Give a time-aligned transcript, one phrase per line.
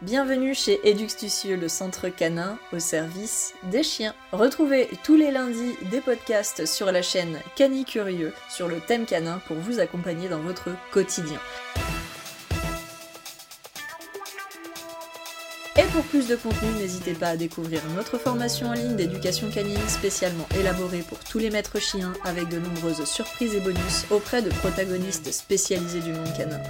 [0.00, 4.14] Bienvenue chez Eduxtucieux, le centre canin au service des chiens.
[4.30, 9.40] Retrouvez tous les lundis des podcasts sur la chaîne Cani Curieux sur le thème canin
[9.48, 11.40] pour vous accompagner dans votre quotidien.
[15.76, 19.88] Et pour plus de contenu, n'hésitez pas à découvrir notre formation en ligne d'éducation canine
[19.88, 24.50] spécialement élaborée pour tous les maîtres chiens avec de nombreuses surprises et bonus auprès de
[24.50, 26.60] protagonistes spécialisés du monde canin.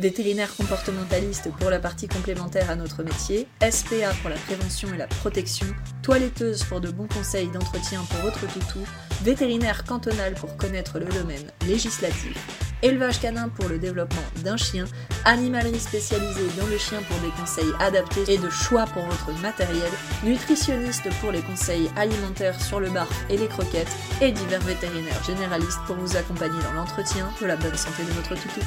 [0.00, 5.06] Vétérinaire comportementaliste pour la partie complémentaire à notre métier, SPA pour la prévention et la
[5.06, 5.66] protection,
[6.02, 8.80] toiletteuse pour de bons conseils d'entretien pour votre toutou,
[9.22, 12.34] vétérinaire cantonal pour connaître le domaine législatif,
[12.82, 14.86] élevage canin pour le développement d'un chien,
[15.26, 19.90] animalerie spécialisée dans le chien pour des conseils adaptés et de choix pour votre matériel,
[20.24, 23.92] nutritionniste pour les conseils alimentaires sur le bar et les croquettes,
[24.22, 28.34] et divers vétérinaires généralistes pour vous accompagner dans l'entretien de la bonne santé de votre
[28.34, 28.60] toutou.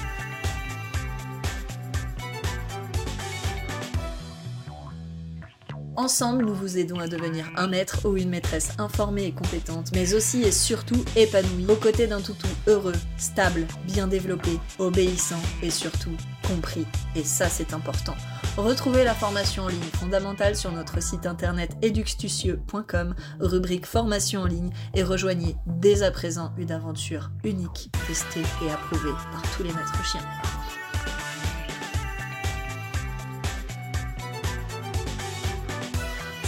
[5.96, 10.16] Ensemble, nous vous aidons à devenir un maître ou une maîtresse informée et compétente, mais
[10.16, 16.18] aussi et surtout épanouie, aux côtés d'un toutou heureux, stable, bien développé, obéissant et surtout
[16.48, 16.88] compris.
[17.16, 18.16] Et ça, c'est important.
[18.58, 24.72] Retrouvez la formation en ligne fondamentale sur notre site internet eduxtucieux.com, rubrique formation en ligne,
[24.96, 30.06] et rejoignez dès à présent une aventure unique, testée et approuvée par tous les maîtres
[30.06, 30.22] chiens.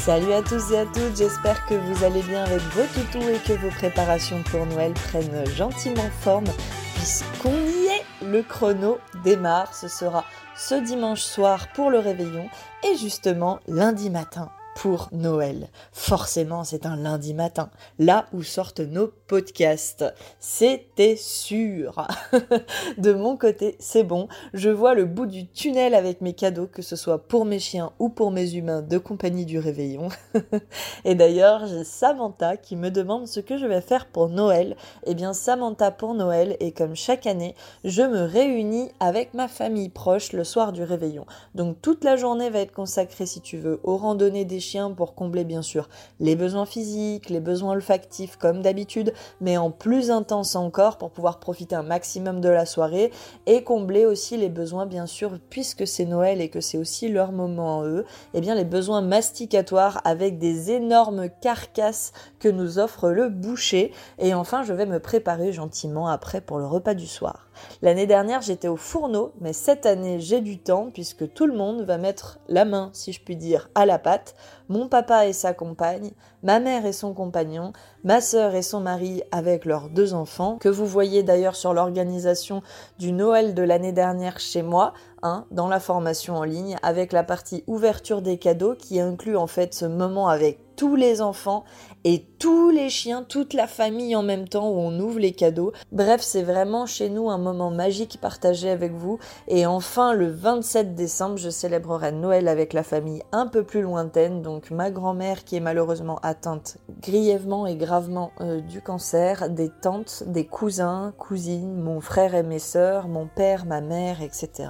[0.05, 3.39] Salut à tous et à toutes, j'espère que vous allez bien avec vos toutous et
[3.39, 6.45] que vos préparations pour Noël prennent gentiment forme
[6.93, 8.05] puisqu'on y est.
[8.23, 10.23] Le chrono démarre, ce sera
[10.55, 12.47] ce dimanche soir pour le réveillon
[12.87, 15.69] et justement lundi matin pour Noël.
[15.93, 20.05] Forcément, c'est un lundi matin, là où sortent nos podcasts.
[20.39, 22.05] C'était sûr.
[22.97, 24.27] de mon côté, c'est bon.
[24.53, 27.93] Je vois le bout du tunnel avec mes cadeaux, que ce soit pour mes chiens
[27.99, 30.09] ou pour mes humains de compagnie du réveillon.
[31.05, 34.75] Et d'ailleurs, j'ai Samantha qui me demande ce que je vais faire pour Noël.
[35.05, 39.89] Eh bien, Samantha pour Noël, et comme chaque année, je me réunis avec ma famille
[39.89, 41.25] proche le soir du réveillon.
[41.55, 44.59] Donc toute la journée va être consacrée, si tu veux, aux randonnées des
[44.95, 45.89] pour combler bien sûr
[46.19, 51.39] les besoins physiques, les besoins olfactifs comme d'habitude, mais en plus intense encore pour pouvoir
[51.39, 53.11] profiter un maximum de la soirée
[53.45, 57.31] et combler aussi les besoins bien sûr puisque c'est Noël et que c'est aussi leur
[57.31, 62.79] moment en eux, et eh bien les besoins masticatoires avec des énormes carcasses que nous
[62.79, 67.07] offre le boucher et enfin je vais me préparer gentiment après pour le repas du
[67.07, 67.45] soir.
[67.81, 71.81] L'année dernière, j'étais au fourneau, mais cette année, j'ai du temps puisque tout le monde
[71.81, 74.35] va mettre la main, si je puis dire, à la pâte.
[74.67, 76.11] Mon papa et sa compagne,
[76.41, 77.71] ma mère et son compagnon,
[78.03, 82.63] ma sœur et son mari avec leurs deux enfants, que vous voyez d'ailleurs sur l'organisation
[82.97, 87.23] du Noël de l'année dernière chez moi, hein, dans la formation en ligne, avec la
[87.23, 91.63] partie ouverture des cadeaux qui inclut en fait ce moment avec tous les enfants
[92.03, 95.71] et tous les chiens, toute la famille en même temps où on ouvre les cadeaux.
[95.91, 99.17] Bref, c'est vraiment chez nous un moment magique partagé avec vous.
[99.47, 104.41] Et enfin, le 27 décembre, je célébrerai Noël avec la famille un peu plus lointaine,
[104.71, 110.45] ma grand-mère qui est malheureusement atteinte grièvement et gravement euh, du cancer, des tantes, des
[110.45, 114.69] cousins, cousines, mon frère et mes sœurs, mon père, ma mère, etc.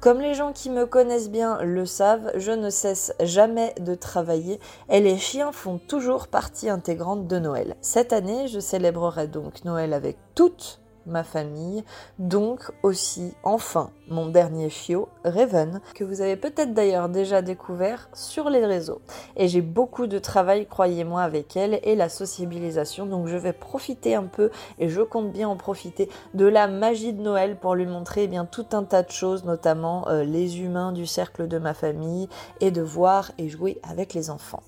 [0.00, 4.60] Comme les gens qui me connaissent bien le savent, je ne cesse jamais de travailler
[4.90, 7.74] et les chiens font toujours partie intégrante de Noël.
[7.80, 11.84] Cette année, je célébrerai donc Noël avec toutes ma famille,
[12.18, 18.50] donc aussi enfin mon dernier chiot, Raven, que vous avez peut-être d'ailleurs déjà découvert sur
[18.50, 19.00] les réseaux.
[19.36, 24.14] Et j'ai beaucoup de travail, croyez-moi, avec elle et la sociabilisation, donc je vais profiter
[24.14, 27.86] un peu et je compte bien en profiter de la magie de Noël pour lui
[27.86, 31.58] montrer eh bien tout un tas de choses, notamment euh, les humains du cercle de
[31.58, 32.28] ma famille
[32.60, 34.62] et de voir et jouer avec les enfants.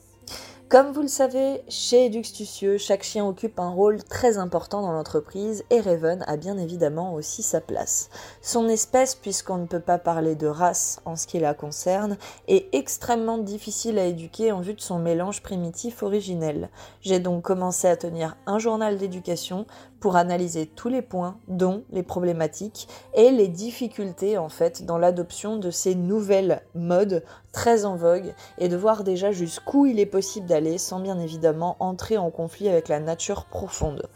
[0.69, 5.63] Comme vous le savez, chez Eduxtucieux, chaque chien occupe un rôle très important dans l'entreprise
[5.71, 8.11] et Raven a bien évidemment aussi sa place.
[8.43, 12.19] Son espèce, puisqu'on ne peut pas parler de race en ce qui la concerne,
[12.49, 16.69] est extrêmement difficile à éduquer en vue de son mélange primitif originel.
[17.01, 19.67] J'ai donc commencé à tenir un journal d'éducation
[20.07, 25.57] pour analyser tous les points, dont les problématiques et les difficultés en fait dans l'adoption
[25.57, 30.47] de ces nouvelles modes très en vogue et de voir déjà jusqu'où il est possible
[30.47, 34.09] d'aller sans bien évidemment entrer en conflit avec la nature profonde.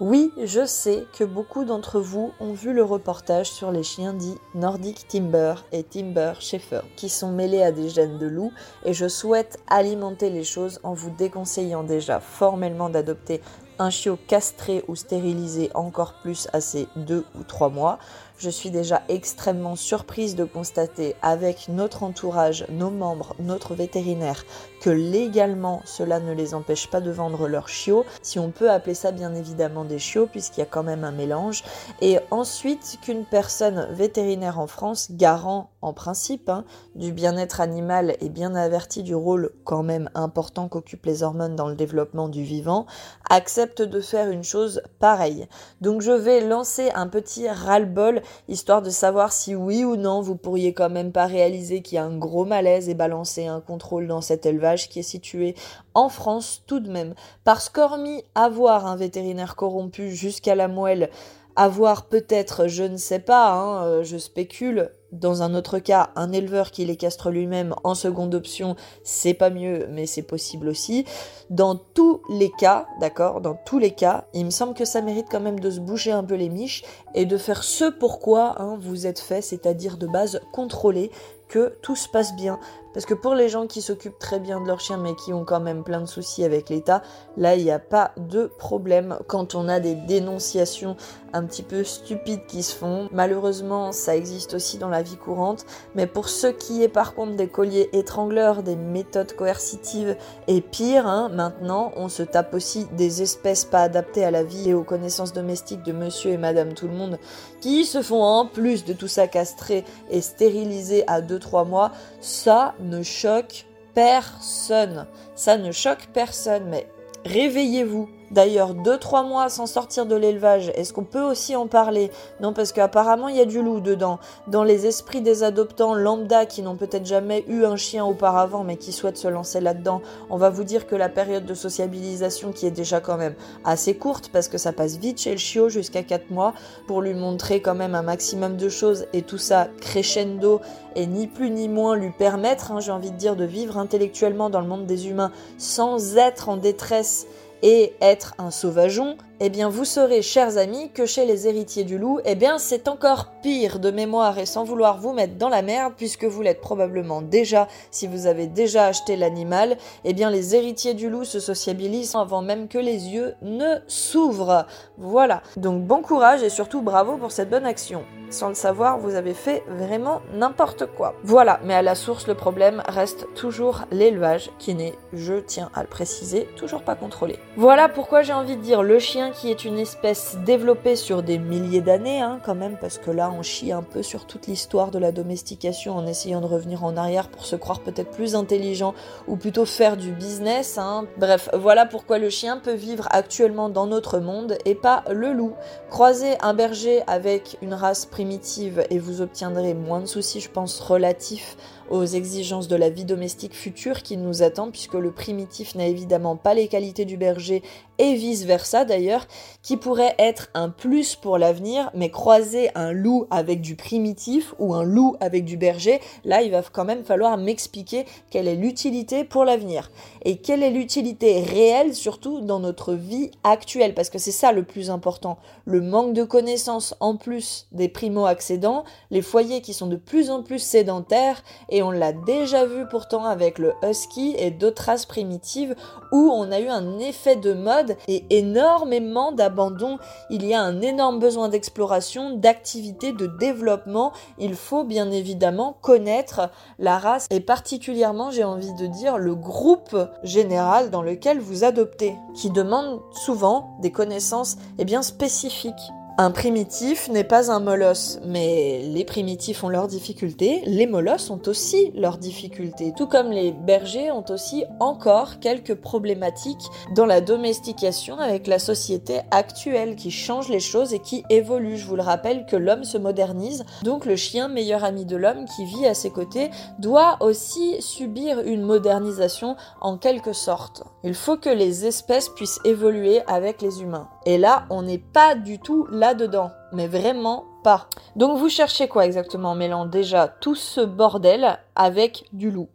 [0.00, 4.36] Oui, je sais que beaucoup d'entre vous ont vu le reportage sur les chiens dits
[4.54, 8.52] Nordic Timber et Timber Shepherd qui sont mêlés à des gènes de loup
[8.84, 13.40] et je souhaite alimenter les choses en vous déconseillant déjà formellement d'adopter
[13.78, 17.98] un chiot castré ou stérilisé encore plus à ses deux ou trois mois.
[18.38, 24.44] Je suis déjà extrêmement surprise de constater avec notre entourage, nos membres, notre vétérinaire,
[24.80, 28.94] que légalement cela ne les empêche pas de vendre leurs chiots, si on peut appeler
[28.94, 31.64] ça bien évidemment des chiots puisqu'il y a quand même un mélange,
[32.00, 36.64] et ensuite qu'une personne vétérinaire en France, garant en principe hein,
[36.94, 41.68] du bien-être animal et bien averti du rôle quand même important qu'occupent les hormones dans
[41.68, 42.86] le développement du vivant,
[43.30, 45.48] accepte de faire une chose pareille.
[45.80, 50.36] Donc je vais lancer un petit ras-le-bol histoire de savoir si oui ou non vous
[50.36, 54.06] pourriez quand même pas réaliser qu'il y a un gros malaise et balancer un contrôle
[54.06, 55.54] dans cet élevage qui est situé
[55.94, 57.14] en France tout de même.
[57.44, 61.10] Parce qu'hormis avoir un vétérinaire corrompu jusqu'à la moelle,
[61.58, 66.30] avoir peut-être, je ne sais pas, hein, euh, je spécule, dans un autre cas, un
[66.30, 71.04] éleveur qui les castre lui-même en seconde option, c'est pas mieux, mais c'est possible aussi.
[71.50, 75.26] Dans tous les cas, d'accord, dans tous les cas, il me semble que ça mérite
[75.28, 76.84] quand même de se bouger un peu les miches
[77.14, 81.10] et de faire ce pourquoi hein, vous êtes fait, c'est-à-dire de base contrôler
[81.48, 82.60] que tout se passe bien.
[82.94, 85.44] Parce que pour les gens qui s'occupent très bien de leur chien mais qui ont
[85.44, 87.02] quand même plein de soucis avec l'État,
[87.36, 90.96] là il n'y a pas de problème quand on a des dénonciations
[91.32, 93.08] un petit peu stupides qui se font.
[93.12, 97.36] Malheureusement ça existe aussi dans la vie courante, mais pour ceux qui est par contre
[97.36, 100.16] des colliers étrangleurs, des méthodes coercitives
[100.46, 104.70] et pire, hein, maintenant on se tape aussi des espèces pas adaptées à la vie
[104.70, 107.18] et aux connaissances domestiques de monsieur et madame tout le monde
[107.60, 112.74] qui se font en plus de tout ça castrer et stériliser à 2-3 mois, ça
[112.80, 115.06] ne choque personne.
[115.34, 116.88] Ça ne choque personne, mais
[117.24, 118.08] réveillez-vous.
[118.30, 122.10] D'ailleurs, 2-3 mois sans sortir de l'élevage, est-ce qu'on peut aussi en parler?
[122.40, 124.18] Non, parce qu'apparemment, il y a du loup dedans.
[124.46, 128.76] Dans les esprits des adoptants lambda qui n'ont peut-être jamais eu un chien auparavant, mais
[128.76, 132.66] qui souhaitent se lancer là-dedans, on va vous dire que la période de sociabilisation, qui
[132.66, 133.34] est déjà quand même
[133.64, 136.52] assez courte, parce que ça passe vite chez le chiot jusqu'à 4 mois,
[136.86, 140.60] pour lui montrer quand même un maximum de choses, et tout ça crescendo,
[140.96, 144.50] et ni plus ni moins lui permettre, hein, j'ai envie de dire, de vivre intellectuellement
[144.50, 147.26] dans le monde des humains sans être en détresse
[147.62, 151.98] et être un sauvageon, eh bien vous saurez, chers amis, que chez les héritiers du
[151.98, 155.62] loup, eh bien c'est encore pire de mémoire et sans vouloir vous mettre dans la
[155.62, 160.56] merde, puisque vous l'êtes probablement déjà si vous avez déjà acheté l'animal, eh bien les
[160.56, 164.66] héritiers du loup se sociabilisent avant même que les yeux ne s'ouvrent.
[164.96, 165.42] Voilà.
[165.56, 168.04] Donc bon courage et surtout bravo pour cette bonne action.
[168.30, 171.14] Sans le savoir, vous avez fait vraiment n'importe quoi.
[171.24, 175.80] Voilà, mais à la source, le problème reste toujours l'élevage, qui n'est, je tiens à
[175.80, 177.38] le préciser, toujours pas contrôlé.
[177.56, 181.38] Voilà pourquoi j'ai envie de dire le chien qui est une espèce développée sur des
[181.38, 184.90] milliers d'années, hein, quand même, parce que là, on chie un peu sur toute l'histoire
[184.90, 188.94] de la domestication en essayant de revenir en arrière pour se croire peut-être plus intelligent
[189.26, 190.78] ou plutôt faire du business.
[190.78, 191.06] Hein.
[191.16, 195.54] Bref, voilà pourquoi le chien peut vivre actuellement dans notre monde et pas le loup.
[195.90, 200.80] Croiser un berger avec une race primitive et vous obtiendrez moins de soucis, je pense,
[200.80, 201.56] relatifs
[201.90, 206.36] aux exigences de la vie domestique future qui nous attend, puisque le primitif n'a évidemment
[206.36, 207.62] pas les qualités du berger
[207.98, 209.26] et vice-versa d'ailleurs,
[209.62, 214.74] qui pourrait être un plus pour l'avenir, mais croiser un loup avec du primitif ou
[214.74, 219.24] un loup avec du berger, là il va quand même falloir m'expliquer quelle est l'utilité
[219.24, 219.90] pour l'avenir.
[220.24, 224.62] Et quelle est l'utilité réelle surtout dans notre vie actuelle, parce que c'est ça le
[224.62, 225.38] plus important.
[225.64, 230.42] Le manque de connaissances en plus des primo-accédants, les foyers qui sont de plus en
[230.42, 235.74] plus sédentaires, et on l'a déjà vu pourtant avec le husky et d'autres races primitives
[236.12, 239.98] où on a eu un effet de mode et énormément d'abandon.
[240.30, 244.12] Il y a un énorme besoin d'exploration, d'activité, de développement.
[244.38, 249.96] Il faut bien évidemment connaître la race et particulièrement, j'ai envie de dire, le groupe
[250.22, 255.74] général dans lequel vous adoptez, qui demande souvent des connaissances eh bien, spécifiques.
[256.20, 261.40] Un primitif n'est pas un molosse, mais les primitifs ont leurs difficultés, les molosses ont
[261.46, 268.18] aussi leurs difficultés, tout comme les bergers ont aussi encore quelques problématiques dans la domestication
[268.18, 271.76] avec la société actuelle qui change les choses et qui évolue.
[271.76, 275.44] Je vous le rappelle que l'homme se modernise, donc le chien, meilleur ami de l'homme
[275.44, 280.82] qui vit à ses côtés, doit aussi subir une modernisation en quelque sorte.
[281.04, 284.08] Il faut que les espèces puissent évoluer avec les humains.
[284.26, 286.50] Et là, on n'est pas du tout là-dedans.
[286.72, 287.86] Mais vraiment pas.
[288.16, 292.68] Donc vous cherchez quoi exactement en mêlant déjà tout ce bordel avec du loup?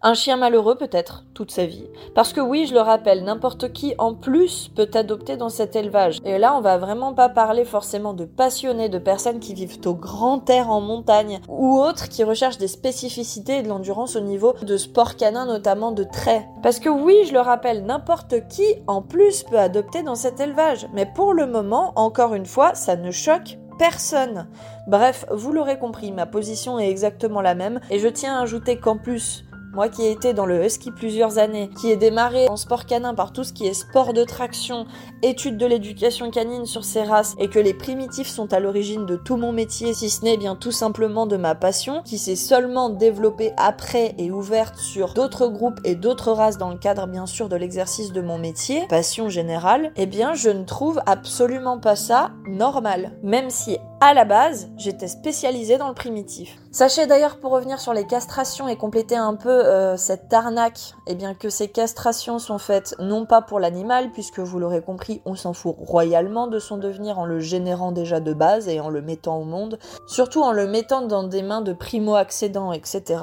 [0.00, 1.88] Un chien malheureux peut-être toute sa vie.
[2.14, 6.20] Parce que oui, je le rappelle, n'importe qui en plus peut adopter dans cet élevage.
[6.24, 9.94] Et là, on va vraiment pas parler forcément de passionnés, de personnes qui vivent au
[9.94, 14.54] grand air en montagne ou autres qui recherchent des spécificités et de l'endurance au niveau
[14.62, 16.44] de sport canin, notamment de traits.
[16.62, 20.86] Parce que oui, je le rappelle, n'importe qui en plus peut adopter dans cet élevage.
[20.92, 24.48] Mais pour le moment, encore une fois, ça ne choque personne.
[24.86, 28.78] Bref, vous l'aurez compris, ma position est exactement la même et je tiens à ajouter
[28.78, 32.56] qu'en plus, moi qui ai été dans le husky plusieurs années, qui ai démarré en
[32.56, 34.86] sport canin par tout ce qui est sport de traction,
[35.22, 39.16] études de l'éducation canine sur ces races, et que les primitifs sont à l'origine de
[39.16, 42.90] tout mon métier, si ce n'est bien tout simplement de ma passion, qui s'est seulement
[42.90, 47.48] développée après et ouverte sur d'autres groupes et d'autres races dans le cadre bien sûr
[47.48, 52.30] de l'exercice de mon métier, passion générale, eh bien je ne trouve absolument pas ça
[52.46, 53.12] normal.
[53.22, 56.56] Même si à la base, j'étais spécialisée dans le primitif.
[56.70, 61.16] Sachez d'ailleurs pour revenir sur les castrations et compléter un peu euh, cette arnaque, eh
[61.16, 65.34] bien que ces castrations sont faites non pas pour l'animal, puisque vous l'aurez compris, on
[65.34, 69.02] s'en fout royalement de son devenir en le générant déjà de base et en le
[69.02, 73.20] mettant au monde, surtout en le mettant dans des mains de primo-accédants, etc.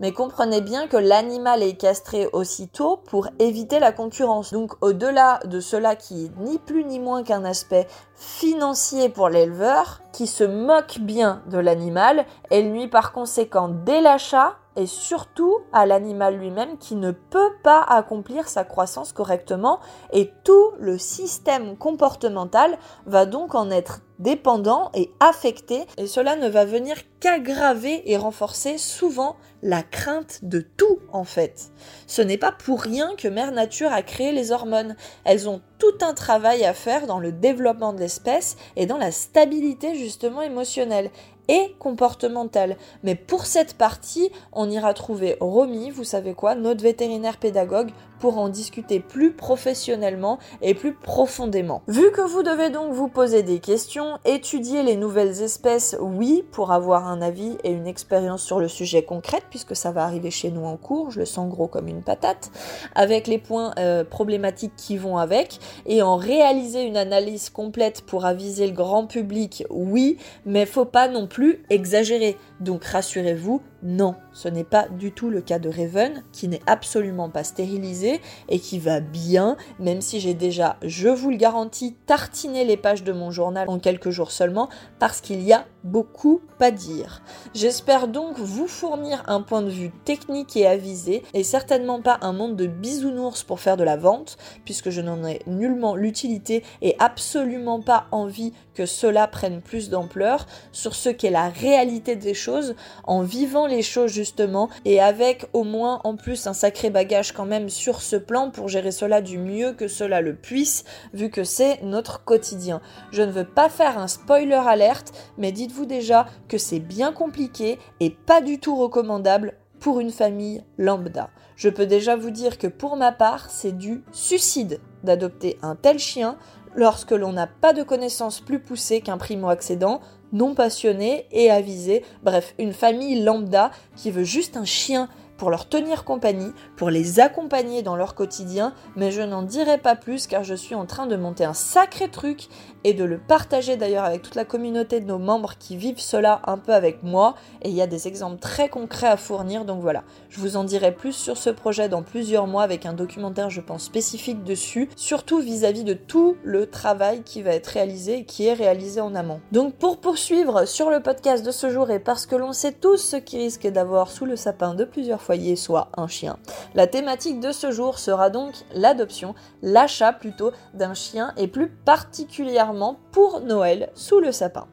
[0.00, 4.52] Mais comprenez bien que l'animal est castré aussitôt pour éviter la concurrence.
[4.52, 10.02] Donc au-delà de cela qui est ni plus ni moins qu'un aspect financier pour l'éleveur,
[10.18, 15.84] qui se moque bien de l'animal, elle nuit par conséquent dès l'achat et surtout à
[15.84, 19.80] l'animal lui-même qui ne peut pas accomplir sa croissance correctement
[20.12, 26.48] et tout le système comportemental va donc en être dépendant et affecté et cela ne
[26.48, 31.70] va venir qu'aggraver et renforcer souvent la crainte de tout en fait.
[32.06, 34.96] Ce n'est pas pour rien que Mère Nature a créé les hormones.
[35.24, 39.12] Elles ont tout un travail à faire dans le développement de l'espèce et dans la
[39.12, 41.10] stabilité justement émotionnelle
[41.48, 42.76] et comportementale.
[43.02, 48.38] Mais pour cette partie, on ira trouver Romy, vous savez quoi, notre vétérinaire pédagogue, pour
[48.38, 51.82] en discuter plus professionnellement et plus profondément.
[51.86, 56.72] Vu que vous devez donc vous poser des questions, étudier les nouvelles espèces, oui, pour
[56.72, 60.50] avoir un avis et une expérience sur le sujet concrète, puisque ça va arriver chez
[60.50, 62.50] nous en cours, je le sens gros comme une patate,
[62.94, 68.24] avec les points euh, problématiques qui vont avec, et en réaliser une analyse complète pour
[68.24, 71.37] aviser le grand public, oui, mais faut pas non plus
[71.70, 72.36] exagérer.
[72.60, 77.28] Donc rassurez-vous, non, ce n'est pas du tout le cas de Raven, qui n'est absolument
[77.28, 82.64] pas stérilisé et qui va bien, même si j'ai déjà, je vous le garantis, tartiné
[82.64, 84.68] les pages de mon journal en quelques jours seulement,
[84.98, 87.22] parce qu'il y a beaucoup à dire.
[87.54, 92.32] J'espère donc vous fournir un point de vue technique et avisé, et certainement pas un
[92.32, 96.96] monde de bisounours pour faire de la vente, puisque je n'en ai nullement l'utilité et
[96.98, 102.74] absolument pas envie que cela prenne plus d'ampleur sur ce qu'est la réalité des choses
[103.04, 107.44] en vivant les choses justement et avec au moins en plus un sacré bagage quand
[107.44, 110.84] même sur ce plan pour gérer cela du mieux que cela le puisse
[111.14, 112.80] vu que c'est notre quotidien.
[113.12, 117.78] Je ne veux pas faire un spoiler alerte mais dites-vous déjà que c'est bien compliqué
[118.00, 121.30] et pas du tout recommandable pour une famille lambda.
[121.56, 125.98] Je peux déjà vous dire que pour ma part, c'est du suicide d'adopter un tel
[125.98, 126.36] chien
[126.74, 130.00] lorsque l'on n'a pas de connaissances plus poussées qu'un primo-accédant,
[130.32, 135.68] non passionné et avisé, bref, une famille lambda qui veut juste un chien pour leur
[135.68, 140.44] tenir compagnie, pour les accompagner dans leur quotidien, mais je n'en dirai pas plus car
[140.44, 142.48] je suis en train de monter un sacré truc
[142.84, 146.42] et de le partager d'ailleurs avec toute la communauté de nos membres qui vivent cela
[146.46, 149.80] un peu avec moi et il y a des exemples très concrets à fournir donc
[149.80, 153.50] voilà, je vous en dirai plus sur ce projet dans plusieurs mois avec un documentaire
[153.50, 158.24] je pense spécifique dessus, surtout vis-à-vis de tout le travail qui va être réalisé et
[158.24, 159.40] qui est réalisé en amont.
[159.52, 162.96] Donc pour poursuivre sur le podcast de ce jour et parce que l'on sait tous
[162.96, 166.38] ce qui risque d'avoir sous le sapin de plusieurs foyers soit un chien,
[166.74, 172.98] la thématique de ce jour sera donc l'adoption, l'achat plutôt d'un chien et plus particulièrement
[173.12, 174.68] pour Noël sous le sapin.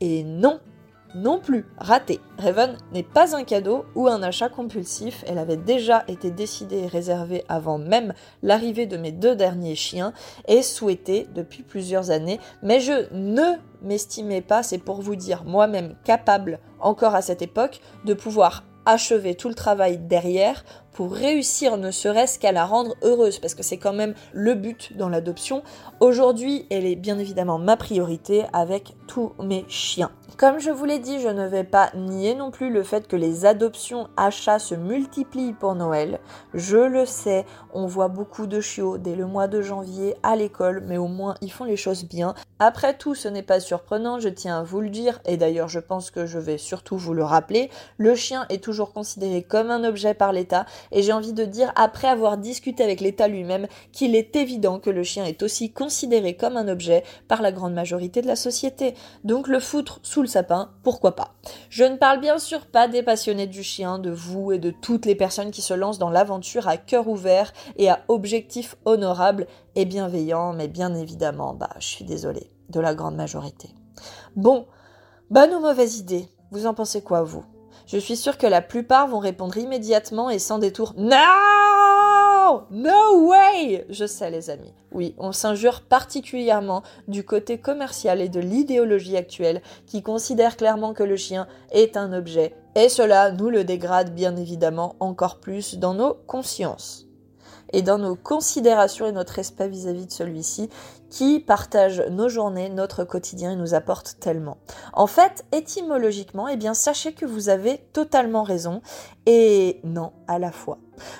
[0.00, 0.60] Et non,
[1.14, 2.20] non plus raté.
[2.38, 6.86] Raven n'est pas un cadeau ou un achat compulsif, elle avait déjà été décidée et
[6.86, 10.14] réservée avant même l'arrivée de mes deux derniers chiens
[10.46, 15.96] et souhaitée depuis plusieurs années, mais je ne m'estimais pas, c'est pour vous dire moi-même
[16.02, 20.64] capable encore à cette époque de pouvoir achever tout le travail derrière
[20.98, 24.96] pour réussir ne serait-ce qu'à la rendre heureuse, parce que c'est quand même le but
[24.96, 25.62] dans l'adoption.
[26.00, 30.10] Aujourd'hui, elle est bien évidemment ma priorité avec tous mes chiens.
[30.36, 33.16] Comme je vous l'ai dit, je ne vais pas nier non plus le fait que
[33.16, 36.20] les adoptions achats se multiplient pour Noël.
[36.54, 40.84] Je le sais, on voit beaucoup de chiots dès le mois de janvier à l'école,
[40.86, 42.34] mais au moins ils font les choses bien.
[42.60, 45.80] Après tout, ce n'est pas surprenant, je tiens à vous le dire, et d'ailleurs je
[45.80, 49.82] pense que je vais surtout vous le rappeler, le chien est toujours considéré comme un
[49.82, 54.14] objet par l'État, et j'ai envie de dire, après avoir discuté avec l'État lui-même, qu'il
[54.14, 58.22] est évident que le chien est aussi considéré comme un objet par la grande majorité
[58.22, 58.94] de la société.
[59.24, 61.34] Donc le foutre sous le sapin, pourquoi pas?
[61.70, 65.06] Je ne parle bien sûr pas des passionnés du chien, de vous et de toutes
[65.06, 69.84] les personnes qui se lancent dans l'aventure à cœur ouvert et à objectif honorable et
[69.84, 73.70] bienveillant, mais bien évidemment, bah, je suis désolée, de la grande majorité.
[74.36, 74.66] Bon,
[75.30, 77.44] bonne ou mauvaise idée Vous en pensez quoi, vous?
[77.88, 80.92] Je suis sûre que la plupart vont répondre immédiatement et sans détour.
[80.98, 81.16] Non!
[82.70, 83.86] No way!
[83.88, 84.74] Je sais, les amis.
[84.92, 91.02] Oui, on s'injure particulièrement du côté commercial et de l'idéologie actuelle qui considère clairement que
[91.02, 95.94] le chien est un objet, et cela nous le dégrade bien évidemment encore plus dans
[95.94, 97.07] nos consciences
[97.72, 100.70] et dans nos considérations et notre respect vis-à-vis de celui-ci
[101.10, 104.58] qui partage nos journées, notre quotidien et nous apporte tellement.
[104.92, 108.82] En fait, étymologiquement, eh bien, sachez que vous avez totalement raison
[109.26, 110.78] et non à la fois.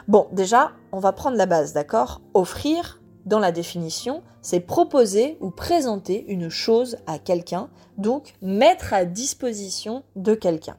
[0.08, 2.20] Bon, déjà, on va prendre la base, d'accord?
[2.34, 9.04] Offrir, dans la définition, c'est proposer ou présenter une chose à quelqu'un, donc mettre à
[9.04, 10.76] disposition de quelqu'un.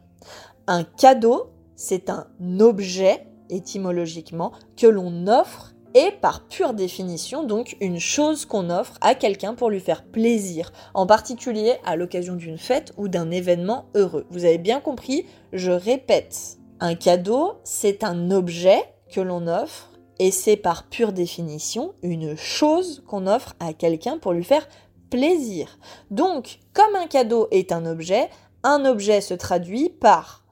[0.67, 2.27] Un cadeau, c'est un
[2.59, 9.15] objet étymologiquement, que l'on offre et par pure définition donc une chose qu'on offre à
[9.15, 14.25] quelqu'un pour lui faire plaisir, en particulier à l'occasion d'une fête ou d'un événement heureux.
[14.29, 18.79] Vous avez bien compris, je répète, un cadeau, c'est un objet
[19.12, 19.89] que l'on offre
[20.20, 24.68] et c'est par pure définition une chose qu'on offre à quelqu'un pour lui faire
[25.10, 25.79] plaisir.
[26.12, 28.29] Donc, comme un cadeau est un objet,
[28.63, 30.44] un objet se traduit par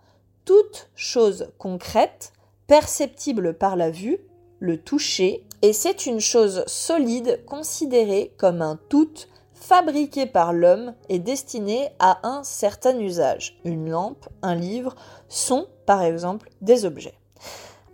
[0.45, 2.31] toute chose concrète
[2.67, 4.19] perceptible par la vue,
[4.59, 9.13] le toucher, et c'est une chose solide considérée comme un tout
[9.53, 13.59] fabriqué par l'homme et destiné à un certain usage.
[13.65, 14.95] Une lampe, un livre
[15.29, 17.17] sont par exemple des objets.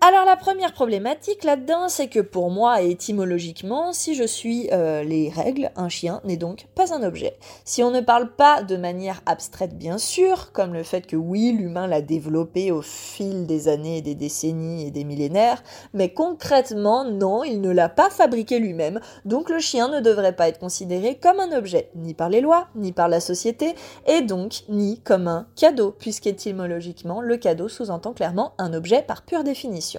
[0.05, 5.29] Alors la première problématique là-dedans, c'est que pour moi, étymologiquement, si je suis euh, les
[5.29, 7.37] règles, un chien n'est donc pas un objet.
[7.63, 11.53] Si on ne parle pas de manière abstraite bien sûr, comme le fait que oui,
[11.57, 17.45] l'humain l'a développé au fil des années, des décennies et des millénaires, mais concrètement, non,
[17.45, 21.39] il ne l'a pas fabriqué lui-même, donc le chien ne devrait pas être considéré comme
[21.39, 23.73] un objet, ni par les lois, ni par la société,
[24.05, 29.45] et donc ni comme un cadeau, puisqu'étymologiquement, le cadeau sous-entend clairement un objet par pure
[29.45, 29.92] définition.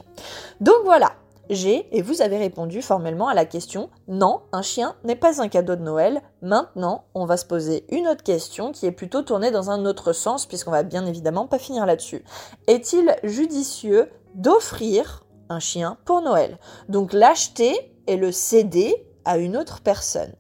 [0.61, 1.13] Donc voilà,
[1.51, 5.49] j'ai, et vous avez répondu formellement à la question non, un chien n'est pas un
[5.49, 6.23] cadeau de Noël.
[6.41, 10.13] Maintenant, on va se poser une autre question qui est plutôt tournée dans un autre
[10.13, 12.25] sens, puisqu'on va bien évidemment pas finir là-dessus.
[12.67, 16.59] Est-il judicieux d'offrir un chien pour Noël?
[16.89, 20.33] Donc l'acheter et le céder à une autre personne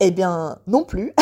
[0.00, 1.12] eh bien, non plus,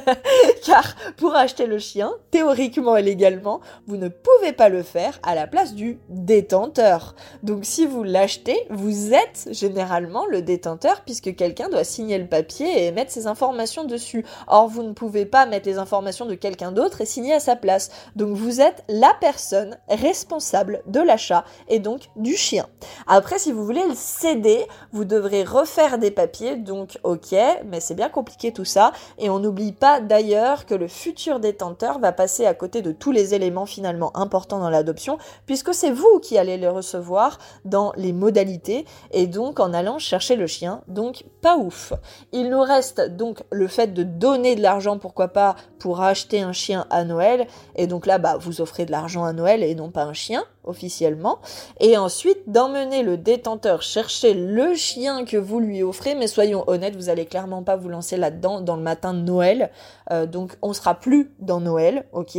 [0.64, 5.36] car pour acheter le chien, théoriquement et légalement, vous ne pouvez pas le faire à
[5.36, 7.14] la place du détenteur.
[7.44, 12.86] Donc si vous l'achetez, vous êtes généralement le détenteur puisque quelqu'un doit signer le papier
[12.86, 14.24] et mettre ses informations dessus.
[14.48, 17.54] Or, vous ne pouvez pas mettre les informations de quelqu'un d'autre et signer à sa
[17.54, 17.90] place.
[18.16, 22.66] Donc vous êtes la personne responsable de l'achat et donc du chien.
[23.06, 27.34] Après, si vous voulez le céder, vous devrez refaire des papiers, donc ok,
[27.66, 28.92] mais c'est bien compliqué tout ça.
[29.18, 33.12] Et on n'oublie pas d'ailleurs que le futur détenteur va passer à côté de tous
[33.12, 38.14] les éléments finalement importants dans l'adoption, puisque c'est vous qui allez les recevoir dans les
[38.14, 40.80] modalités et donc en allant chercher le chien.
[40.88, 41.92] Donc pas ouf.
[42.32, 46.52] Il nous reste donc le fait de donner de l'argent, pourquoi pas, pour acheter un
[46.52, 47.46] chien à Noël.
[47.74, 50.44] Et donc là, bah, vous offrez de l'argent à Noël et non pas un chien
[50.66, 51.38] officiellement,
[51.80, 56.96] et ensuite d'emmener le détenteur chercher le chien que vous lui offrez, mais soyons honnêtes,
[56.96, 59.70] vous allez clairement pas vous lancer là-dedans dans le matin de Noël,
[60.12, 62.36] euh, donc on sera plus dans Noël, ok,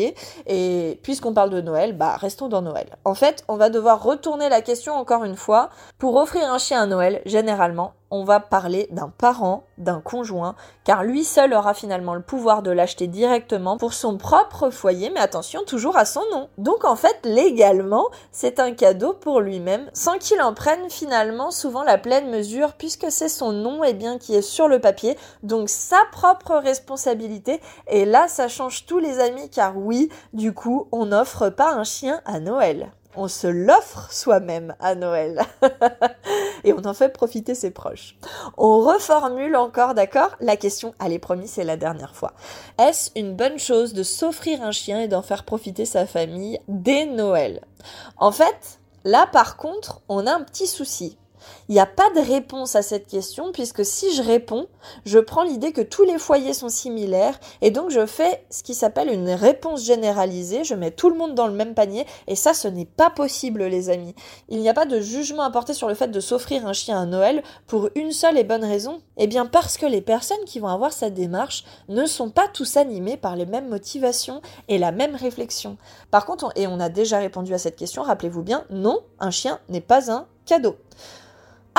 [0.47, 2.87] et puisqu'on parle de Noël, bah restons dans Noël.
[3.03, 6.81] En fait, on va devoir retourner la question encore une fois, pour offrir un chien
[6.81, 12.15] à Noël, généralement, on va parler d'un parent, d'un conjoint, car lui seul aura finalement
[12.15, 16.49] le pouvoir de l'acheter directement pour son propre foyer, mais attention, toujours à son nom.
[16.57, 21.83] Donc en fait, légalement, c'est un cadeau pour lui-même, sans qu'il en prenne finalement souvent
[21.83, 25.17] la pleine mesure, puisque c'est son nom et eh bien qui est sur le papier,
[25.43, 27.61] donc sa propre responsabilité.
[27.87, 31.83] Et là, ça change tous les amis, car oui, du coup, on n'offre pas un
[31.83, 32.91] chien à Noël.
[33.17, 35.41] On se l'offre soi-même à Noël.
[36.63, 38.15] et on en fait profiter ses proches.
[38.57, 40.35] On reformule encore, d'accord?
[40.39, 42.33] La question, allez promis, c'est la dernière fois.
[42.79, 47.05] Est-ce une bonne chose de s'offrir un chien et d'en faire profiter sa famille dès
[47.05, 47.61] Noël?
[48.17, 51.17] En fait, là par contre, on a un petit souci.
[51.69, 54.67] Il n'y a pas de réponse à cette question puisque si je réponds,
[55.05, 58.73] je prends l'idée que tous les foyers sont similaires et donc je fais ce qui
[58.73, 62.53] s'appelle une réponse généralisée, je mets tout le monde dans le même panier et ça
[62.53, 64.15] ce n'est pas possible les amis.
[64.49, 67.01] Il n'y a pas de jugement à porter sur le fait de s'offrir un chien
[67.01, 69.01] à Noël pour une seule et bonne raison.
[69.17, 72.77] Eh bien parce que les personnes qui vont avoir cette démarche ne sont pas tous
[72.77, 75.77] animées par les mêmes motivations et la même réflexion.
[76.11, 79.59] Par contre, et on a déjà répondu à cette question, rappelez-vous bien, non, un chien
[79.69, 80.75] n'est pas un cadeau.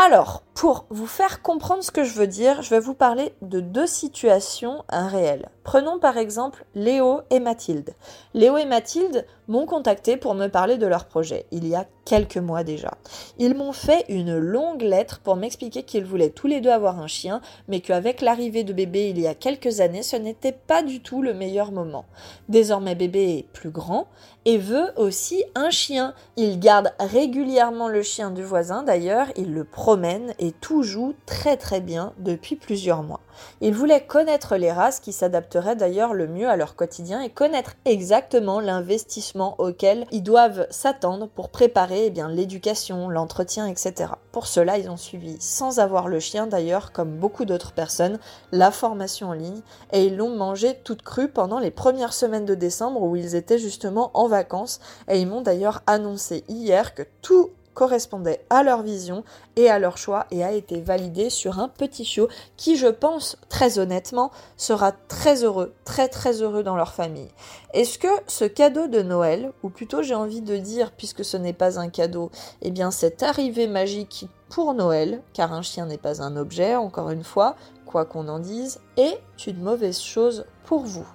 [0.00, 3.60] Alors, pour vous faire comprendre ce que je veux dire, je vais vous parler de
[3.60, 5.50] deux situations réelles.
[5.62, 7.94] Prenons par exemple Léo et Mathilde.
[8.34, 12.38] Léo et Mathilde m'ont contacté pour me parler de leur projet, il y a quelques
[12.38, 12.92] mois déjà.
[13.38, 17.06] Ils m'ont fait une longue lettre pour m'expliquer qu'ils voulaient tous les deux avoir un
[17.06, 21.00] chien, mais qu'avec l'arrivée de bébé il y a quelques années, ce n'était pas du
[21.00, 22.06] tout le meilleur moment.
[22.48, 24.08] Désormais bébé est plus grand
[24.46, 26.14] et veut aussi un chien.
[26.36, 31.56] Il garde régulièrement le chien du voisin d'ailleurs, il le promène et tout joue très
[31.56, 33.20] très bien depuis plusieurs mois.
[33.60, 37.74] Ils voulaient connaître les races qui s'adapteraient d'ailleurs le mieux à leur quotidien et connaître
[37.84, 44.12] exactement l'investissement auquel ils doivent s'attendre pour préparer eh l'éducation, l'entretien, etc.
[44.32, 48.18] Pour cela, ils ont suivi, sans avoir le chien d'ailleurs, comme beaucoup d'autres personnes,
[48.52, 52.54] la formation en ligne et ils l'ont mangé toute crue pendant les premières semaines de
[52.54, 57.50] décembre où ils étaient justement en vacances et ils m'ont d'ailleurs annoncé hier que tout
[57.78, 59.22] correspondait à leur vision
[59.54, 63.36] et à leur choix et a été validé sur un petit chiot qui, je pense,
[63.48, 67.28] très honnêtement, sera très heureux, très très heureux dans leur famille.
[67.74, 71.52] Est-ce que ce cadeau de Noël, ou plutôt j'ai envie de dire, puisque ce n'est
[71.52, 76.20] pas un cadeau, eh bien cette arrivée magique pour Noël, car un chien n'est pas
[76.20, 77.54] un objet, encore une fois,
[77.86, 81.06] quoi qu'on en dise, est une mauvaise chose pour vous?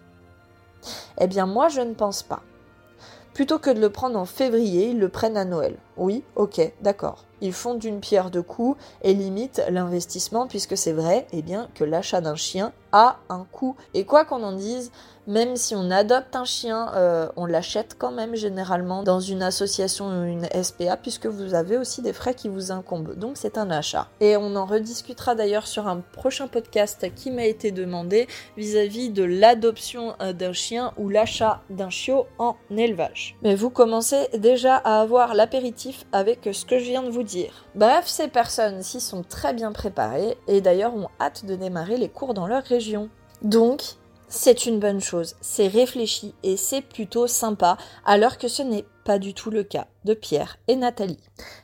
[1.20, 2.42] Eh bien moi je ne pense pas.
[3.34, 5.76] Plutôt que de le prendre en février, ils le prennent à Noël.
[5.98, 7.26] Oui, ok, d'accord.
[7.42, 11.84] Ils font d'une pierre deux coups et limitent l'investissement puisque c'est vrai, eh bien, que
[11.84, 13.76] l'achat d'un chien a un coût.
[13.94, 14.92] Et quoi qu'on en dise,
[15.26, 20.08] même si on adopte un chien, euh, on l'achète quand même généralement dans une association
[20.08, 23.16] ou une SPA puisque vous avez aussi des frais qui vous incombent.
[23.16, 24.10] Donc c'est un achat.
[24.20, 29.24] Et on en rediscutera d'ailleurs sur un prochain podcast qui m'a été demandé vis-à-vis de
[29.24, 33.36] l'adoption euh, d'un chien ou l'achat d'un chiot en élevage.
[33.42, 37.33] Mais vous commencez déjà à avoir l'apéritif avec ce que je viens de vous dire.
[37.76, 42.10] Bref, ces personnes s'y sont très bien préparées et d'ailleurs ont hâte de démarrer les
[42.10, 43.10] cours dans leur région.
[43.42, 43.82] Donc,
[44.36, 49.20] c'est une bonne chose, c'est réfléchi et c'est plutôt sympa, alors que ce n'est pas
[49.20, 51.20] du tout le cas de Pierre et Nathalie.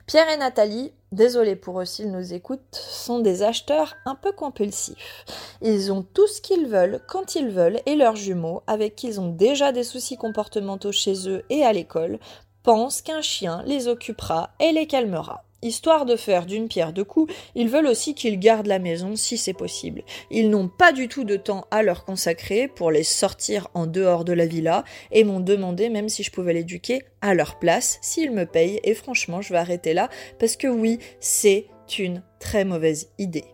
[0.06, 5.26] Pierre et Nathalie, désolé pour eux s'ils nous écoutent, sont des acheteurs un peu compulsifs.
[5.64, 9.20] Ils ont tout ce qu'ils veulent quand ils veulent et leurs jumeaux, avec qui ils
[9.20, 12.20] ont déjà des soucis comportementaux chez eux et à l'école,
[12.62, 15.44] pensent qu'un chien les occupera et les calmera.
[15.62, 19.38] Histoire de faire d'une pierre deux coups, ils veulent aussi qu'ils gardent la maison si
[19.38, 20.04] c'est possible.
[20.32, 24.24] Ils n'ont pas du tout de temps à leur consacrer pour les sortir en dehors
[24.24, 28.32] de la villa et m'ont demandé même si je pouvais l'éduquer à leur place s'ils
[28.32, 31.68] me payent et franchement je vais arrêter là parce que oui, c'est
[31.98, 33.46] une très mauvaise idée.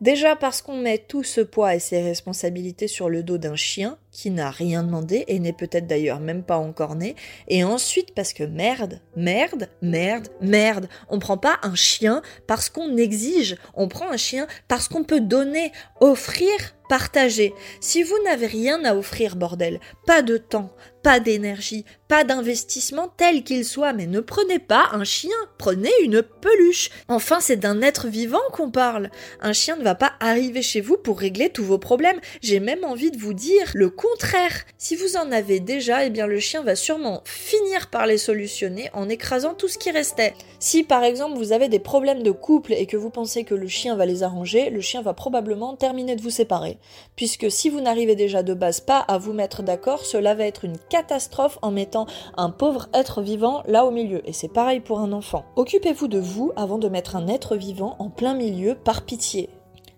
[0.00, 3.98] Déjà parce qu'on met tout ce poids et ces responsabilités sur le dos d'un chien
[4.12, 7.16] qui n'a rien demandé et n'est peut-être d'ailleurs même pas encore né.
[7.48, 10.88] Et ensuite parce que merde, merde, merde, merde.
[11.08, 13.56] On prend pas un chien parce qu'on exige.
[13.74, 16.52] On prend un chien parce qu'on peut donner, offrir,
[16.88, 17.52] partager.
[17.80, 20.70] Si vous n'avez rien à offrir, bordel, pas de temps,
[21.02, 26.22] pas d'énergie, pas d'investissement tel qu'il soit, mais ne prenez pas un chien, prenez une
[26.22, 26.90] peluche.
[27.08, 29.10] Enfin, c'est d'un être vivant qu'on parle.
[29.40, 32.20] Un chien ne va pas arriver chez vous pour régler tous vos problèmes.
[32.42, 34.64] J'ai même envie de vous dire le contraire.
[34.78, 38.90] Si vous en avez déjà, eh bien le chien va sûrement finir par les solutionner
[38.92, 40.34] en écrasant tout ce qui restait.
[40.58, 43.68] Si par exemple vous avez des problèmes de couple et que vous pensez que le
[43.68, 46.78] chien va les arranger, le chien va probablement terminer de vous séparer.
[47.16, 50.64] Puisque si vous n'arrivez déjà de base pas à vous mettre d'accord, cela va être
[50.64, 51.95] une catastrophe en mettant
[52.36, 54.20] un pauvre être vivant là au milieu.
[54.28, 55.44] Et c'est pareil pour un enfant.
[55.56, 59.48] Occupez-vous de vous avant de mettre un être vivant en plein milieu par pitié.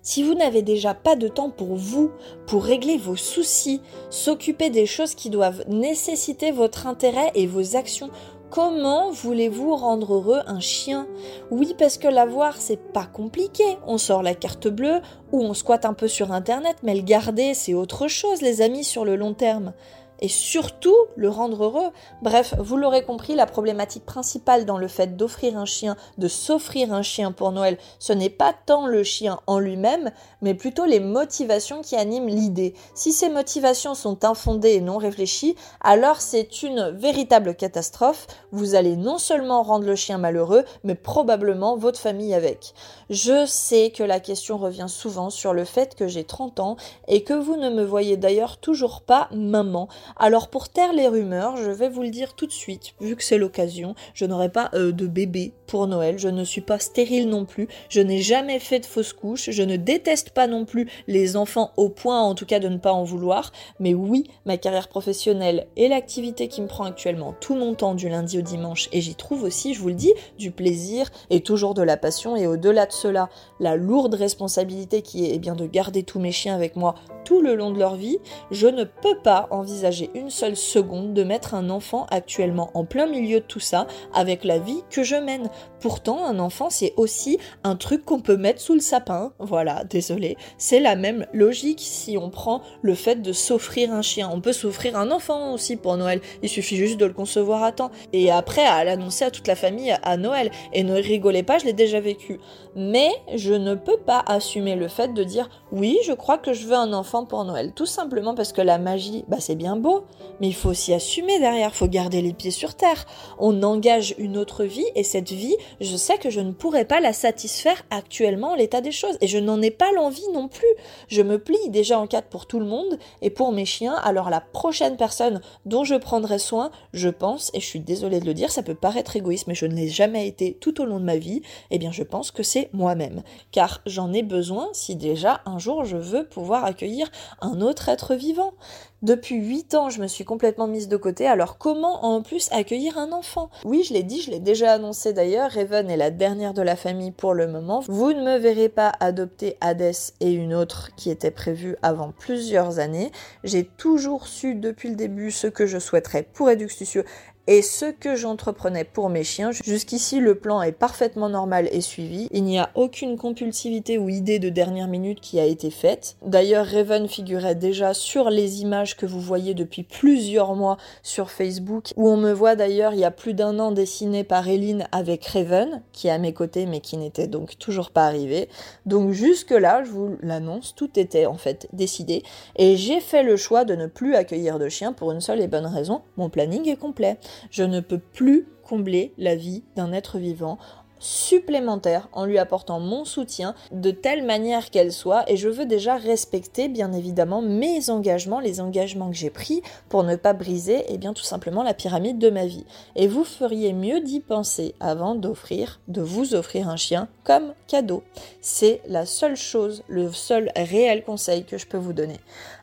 [0.02, 2.12] Si vous n'avez déjà pas de temps pour vous,
[2.46, 8.10] pour régler vos soucis, s'occuper des choses qui doivent nécessiter votre intérêt et vos actions,
[8.50, 11.06] Comment voulez-vous rendre heureux un chien?
[11.50, 13.76] Oui, parce que l'avoir, c'est pas compliqué.
[13.86, 17.52] On sort la carte bleue ou on squatte un peu sur internet, mais le garder,
[17.52, 19.74] c'est autre chose, les amis, sur le long terme.
[20.20, 21.90] Et surtout le rendre heureux.
[22.22, 26.92] Bref, vous l'aurez compris, la problématique principale dans le fait d'offrir un chien, de s'offrir
[26.92, 30.10] un chien pour Noël, ce n'est pas tant le chien en lui-même,
[30.42, 32.74] mais plutôt les motivations qui animent l'idée.
[32.94, 38.26] Si ces motivations sont infondées et non réfléchies, alors c'est une véritable catastrophe.
[38.52, 42.74] Vous allez non seulement rendre le chien malheureux, mais probablement votre famille avec.
[43.10, 46.76] Je sais que la question revient souvent sur le fait que j'ai 30 ans
[47.06, 49.88] et que vous ne me voyez d'ailleurs toujours pas maman.
[50.16, 53.22] Alors pour taire les rumeurs, je vais vous le dire tout de suite, vu que
[53.22, 57.28] c'est l'occasion, je n'aurai pas euh, de bébé pour Noël, je ne suis pas stérile
[57.28, 60.88] non plus, je n'ai jamais fait de fausse couche, je ne déteste pas non plus
[61.06, 64.56] les enfants au point en tout cas de ne pas en vouloir, mais oui, ma
[64.56, 68.88] carrière professionnelle et l'activité qui me prend actuellement tout mon temps du lundi au dimanche,
[68.92, 72.36] et j'y trouve aussi, je vous le dis, du plaisir et toujours de la passion,
[72.36, 73.28] et au-delà de cela,
[73.60, 76.94] la lourde responsabilité qui est eh bien de garder tous mes chiens avec moi
[77.24, 78.18] tout le long de leur vie,
[78.50, 83.06] je ne peux pas envisager une seule seconde de mettre un enfant actuellement en plein
[83.06, 85.48] milieu de tout ça avec la vie que je mène.
[85.80, 89.32] Pourtant, un enfant, c'est aussi un truc qu'on peut mettre sous le sapin.
[89.38, 90.36] Voilà, désolé.
[90.58, 94.30] C'est la même logique si on prend le fait de s'offrir un chien.
[94.32, 96.20] On peut s'offrir un enfant aussi pour Noël.
[96.42, 97.90] Il suffit juste de le concevoir à temps.
[98.12, 100.50] Et après, à l'annoncer à toute la famille à Noël.
[100.72, 102.38] Et ne rigolez pas, je l'ai déjà vécu.
[102.76, 106.66] Mais je ne peux pas assumer le fait de dire oui, je crois que je
[106.66, 107.72] veux un enfant pour Noël.
[107.74, 110.04] Tout simplement parce que la magie, bah c'est bien beau,
[110.40, 113.06] mais il faut aussi assumer derrière, faut garder les pieds sur terre.
[113.38, 117.00] On engage une autre vie et cette vie, je sais que je ne pourrais pas
[117.00, 120.68] la satisfaire actuellement en l'état des choses et je n'en ai pas l'envie non plus.
[121.08, 124.30] Je me plie déjà en quatre pour tout le monde et pour mes chiens, alors
[124.30, 128.34] la prochaine personne dont je prendrai soin, je pense, et je suis désolée de le
[128.34, 131.04] dire, ça peut paraître égoïste, mais je ne l'ai jamais été tout au long de
[131.04, 133.22] ma vie, eh bien je pense que c'est moi-même.
[133.52, 138.14] Car j'en ai besoin si déjà un jour je veux pouvoir accueillir un autre être
[138.14, 138.52] vivant.
[139.00, 142.98] Depuis 8 ans, je me suis complètement mise de côté, alors comment en plus accueillir
[142.98, 143.48] un enfant?
[143.64, 146.74] Oui, je l'ai dit, je l'ai déjà annoncé d'ailleurs, Raven est la dernière de la
[146.74, 147.84] famille pour le moment.
[147.86, 152.80] Vous ne me verrez pas adopter Hades et une autre qui était prévue avant plusieurs
[152.80, 153.12] années.
[153.44, 157.04] J'ai toujours su depuis le début ce que je souhaiterais pour Eduxtucio
[157.48, 159.50] et ce que j'entreprenais pour mes chiens.
[159.52, 162.28] Jusqu'ici, le plan est parfaitement normal et suivi.
[162.30, 166.16] Il n'y a aucune compulsivité ou idée de dernière minute qui a été faite.
[166.22, 171.94] D'ailleurs, Raven figurait déjà sur les images que vous voyez depuis plusieurs mois sur Facebook,
[171.96, 175.24] où on me voit d'ailleurs il y a plus d'un an dessiné par Eline avec
[175.24, 178.50] Raven, qui est à mes côtés mais qui n'était donc toujours pas arrivé.
[178.84, 182.22] Donc jusque-là, je vous l'annonce, tout était en fait décidé.
[182.56, 185.48] Et j'ai fait le choix de ne plus accueillir de chiens pour une seule et
[185.48, 187.16] bonne raison, mon planning est complet.
[187.50, 190.58] Je ne peux plus combler la vie d'un être vivant
[190.98, 195.96] supplémentaire en lui apportant mon soutien de telle manière qu'elle soit et je veux déjà
[195.96, 200.94] respecter bien évidemment mes engagements, les engagements que j'ai pris pour ne pas briser et
[200.94, 202.64] eh bien tout simplement la pyramide de ma vie.
[202.96, 208.02] Et vous feriez mieux d'y penser avant d'offrir, de vous offrir un chien comme cadeau.
[208.40, 212.18] C'est la seule chose, le seul réel conseil que je peux vous donner.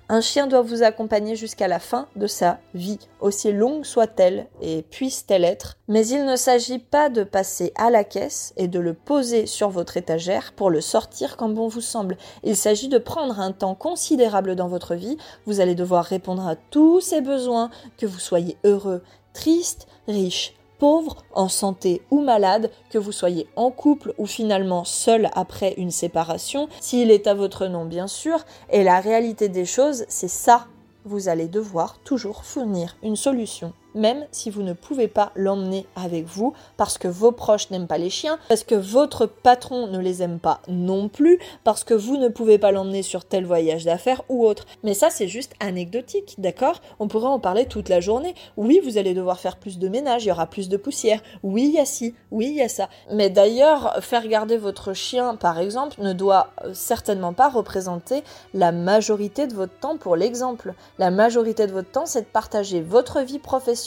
[0.07, 4.83] Un chien doit vous accompagner jusqu'à la fin de sa vie, aussi longue soit-elle et
[4.83, 8.93] puisse-t-elle être, mais il ne s'agit pas de passer à la caisse et de le
[8.93, 12.17] poser sur votre étagère pour le sortir quand bon vous semble.
[12.43, 16.55] Il s'agit de prendre un temps considérable dans votre vie, vous allez devoir répondre à
[16.55, 19.01] tous ses besoins, que vous soyez heureux,
[19.33, 25.29] triste, riche, pauvre, en santé ou malade, que vous soyez en couple ou finalement seul
[25.33, 30.05] après une séparation, s'il est à votre nom bien sûr, et la réalité des choses,
[30.07, 30.67] c'est ça.
[31.03, 36.25] Vous allez devoir toujours fournir une solution même si vous ne pouvez pas l'emmener avec
[36.25, 40.21] vous parce que vos proches n'aiment pas les chiens, parce que votre patron ne les
[40.21, 44.21] aime pas non plus, parce que vous ne pouvez pas l'emmener sur tel voyage d'affaires
[44.29, 44.65] ou autre.
[44.83, 46.81] Mais ça, c'est juste anecdotique, d'accord?
[46.99, 48.35] On pourrait en parler toute la journée.
[48.57, 51.21] Oui, vous allez devoir faire plus de ménage, il y aura plus de poussière.
[51.41, 52.89] Oui, il y a ci, oui, il y a ça.
[53.11, 58.71] Mais d'ailleurs, faire garder votre chien, par exemple, ne doit euh, certainement pas représenter la
[58.71, 60.73] majorité de votre temps pour l'exemple.
[60.99, 63.84] La majorité de votre temps, c'est de partager votre vie professionnelle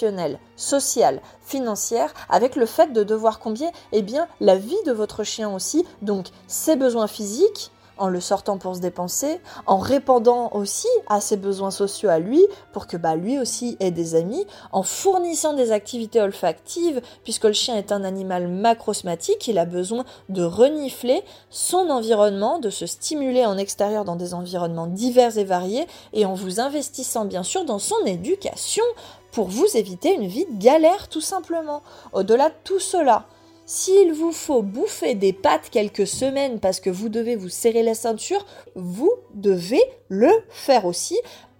[0.56, 5.52] sociale, financière, avec le fait de devoir combler eh bien, la vie de votre chien
[5.54, 11.20] aussi, donc ses besoins physiques, en le sortant pour se dépenser, en répondant aussi à
[11.20, 15.52] ses besoins sociaux à lui pour que bah, lui aussi ait des amis, en fournissant
[15.52, 21.22] des activités olfactives puisque le chien est un animal macrosmatique, il a besoin de renifler
[21.50, 26.34] son environnement, de se stimuler en extérieur dans des environnements divers et variés et en
[26.34, 28.84] vous investissant bien sûr dans son éducation
[29.32, 31.82] pour vous éviter une vie de galère tout simplement.
[32.12, 33.26] Au-delà de tout cela,
[33.66, 37.94] s'il vous faut bouffer des pâtes quelques semaines parce que vous devez vous serrer la
[37.94, 41.18] ceinture, vous devez le faire aussi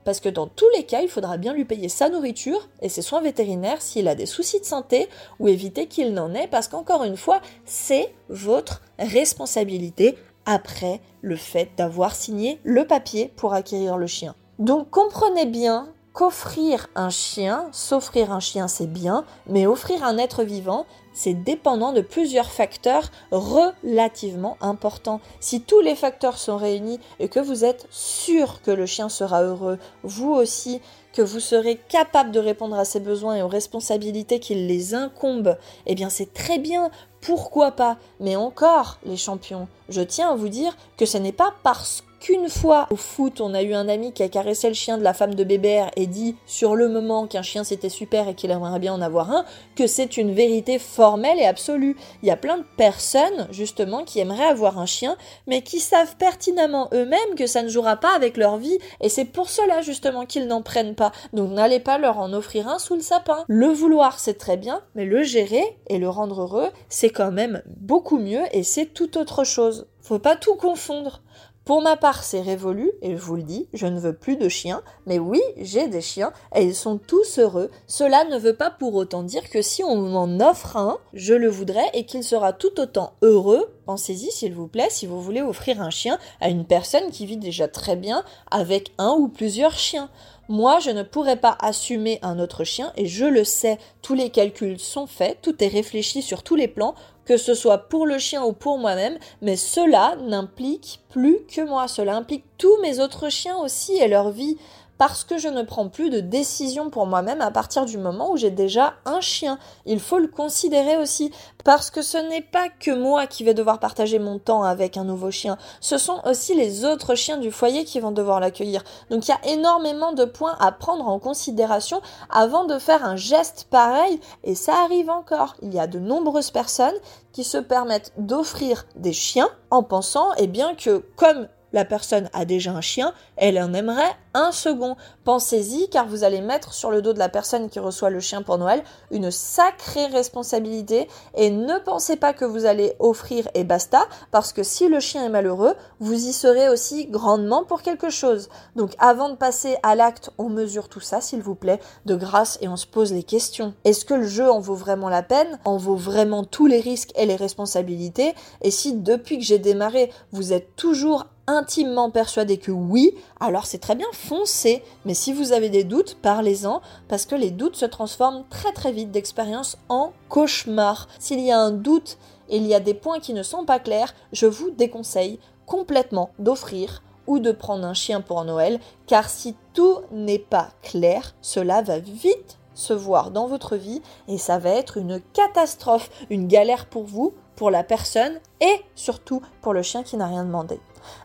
[0.08, 3.02] parce que dans tous les cas, il faudra bien lui payer sa nourriture et ses
[3.02, 5.06] soins vétérinaires s'il a des soucis de santé
[5.38, 11.68] ou éviter qu'il n'en ait, parce qu'encore une fois, c'est votre responsabilité après le fait
[11.76, 14.34] d'avoir signé le papier pour acquérir le chien.
[14.58, 20.42] Donc comprenez bien qu'offrir un chien, s'offrir un chien c'est bien, mais offrir un être
[20.42, 25.20] vivant, c'est dépendant de plusieurs facteurs relativement importants.
[25.38, 29.44] Si tous les facteurs sont réunis et que vous êtes sûr que le chien sera
[29.44, 30.80] heureux, vous aussi,
[31.12, 35.56] que vous serez capable de répondre à ses besoins et aux responsabilités qui les incombent,
[35.86, 36.90] eh bien c'est très bien,
[37.28, 37.98] pourquoi pas?
[38.20, 42.48] Mais encore, les champions, je tiens à vous dire que ce n'est pas parce qu'une
[42.48, 45.14] fois au foot, on a eu un ami qui a caressé le chien de la
[45.14, 48.80] femme de Bébert et dit sur le moment qu'un chien c'était super et qu'il aimerait
[48.80, 49.44] bien en avoir un,
[49.76, 51.96] que c'est une vérité formelle et absolue.
[52.22, 56.16] Il y a plein de personnes, justement, qui aimeraient avoir un chien, mais qui savent
[56.16, 60.26] pertinemment eux-mêmes que ça ne jouera pas avec leur vie, et c'est pour cela, justement,
[60.26, 61.12] qu'ils n'en prennent pas.
[61.32, 63.44] Donc n'allez pas leur en offrir un sous le sapin.
[63.46, 67.62] Le vouloir, c'est très bien, mais le gérer et le rendre heureux, c'est quand même
[67.66, 69.88] beaucoup mieux, et c'est tout autre chose.
[70.00, 71.20] Faut pas tout confondre.
[71.64, 74.48] Pour ma part, c'est révolu, et je vous le dis, je ne veux plus de
[74.48, 77.70] chiens, mais oui, j'ai des chiens, et ils sont tous heureux.
[77.88, 81.48] Cela ne veut pas pour autant dire que si on m'en offre un, je le
[81.48, 83.68] voudrais et qu'il sera tout autant heureux.
[83.84, 87.36] Pensez-y, s'il vous plaît, si vous voulez offrir un chien à une personne qui vit
[87.36, 90.08] déjà très bien avec un ou plusieurs chiens.
[90.48, 94.30] Moi, je ne pourrais pas assumer un autre chien et je le sais, tous les
[94.30, 96.94] calculs sont faits, tout est réfléchi sur tous les plans
[97.28, 101.86] que ce soit pour le chien ou pour moi-même, mais cela n'implique plus que moi,
[101.86, 104.56] cela implique tous mes autres chiens aussi et leur vie
[104.98, 108.36] parce que je ne prends plus de décision pour moi-même à partir du moment où
[108.36, 109.58] j'ai déjà un chien.
[109.86, 111.32] Il faut le considérer aussi,
[111.64, 115.04] parce que ce n'est pas que moi qui vais devoir partager mon temps avec un
[115.04, 118.82] nouveau chien, ce sont aussi les autres chiens du foyer qui vont devoir l'accueillir.
[119.10, 123.16] Donc il y a énormément de points à prendre en considération avant de faire un
[123.16, 125.54] geste pareil, et ça arrive encore.
[125.62, 126.94] Il y a de nombreuses personnes
[127.32, 132.44] qui se permettent d'offrir des chiens en pensant eh bien que comme la personne a
[132.44, 134.96] déjà un chien, elle en aimerait un second.
[135.24, 138.42] Pensez-y car vous allez mettre sur le dos de la personne qui reçoit le chien
[138.42, 144.06] pour Noël une sacrée responsabilité et ne pensez pas que vous allez offrir et basta
[144.30, 148.48] parce que si le chien est malheureux, vous y serez aussi grandement pour quelque chose.
[148.76, 152.58] Donc avant de passer à l'acte, on mesure tout ça s'il vous plaît de grâce
[152.60, 153.74] et on se pose les questions.
[153.84, 157.12] Est-ce que le jeu en vaut vraiment la peine En vaut vraiment tous les risques
[157.16, 158.34] et les responsabilités?
[158.62, 163.78] Et si depuis que j'ai démarré, vous êtes toujours intimement persuadé que oui, alors c'est
[163.78, 164.84] très bien, foncez.
[165.04, 168.92] Mais si vous avez des doutes, parlez-en, parce que les doutes se transforment très très
[168.92, 171.08] vite d'expérience en cauchemar.
[171.18, 172.18] S'il y a un doute
[172.50, 176.30] et il y a des points qui ne sont pas clairs, je vous déconseille complètement
[176.38, 181.82] d'offrir ou de prendre un chien pour Noël, car si tout n'est pas clair, cela
[181.82, 186.86] va vite se voir dans votre vie et ça va être une catastrophe, une galère
[186.86, 190.78] pour vous, pour la personne et surtout pour le chien qui n'a rien demandé.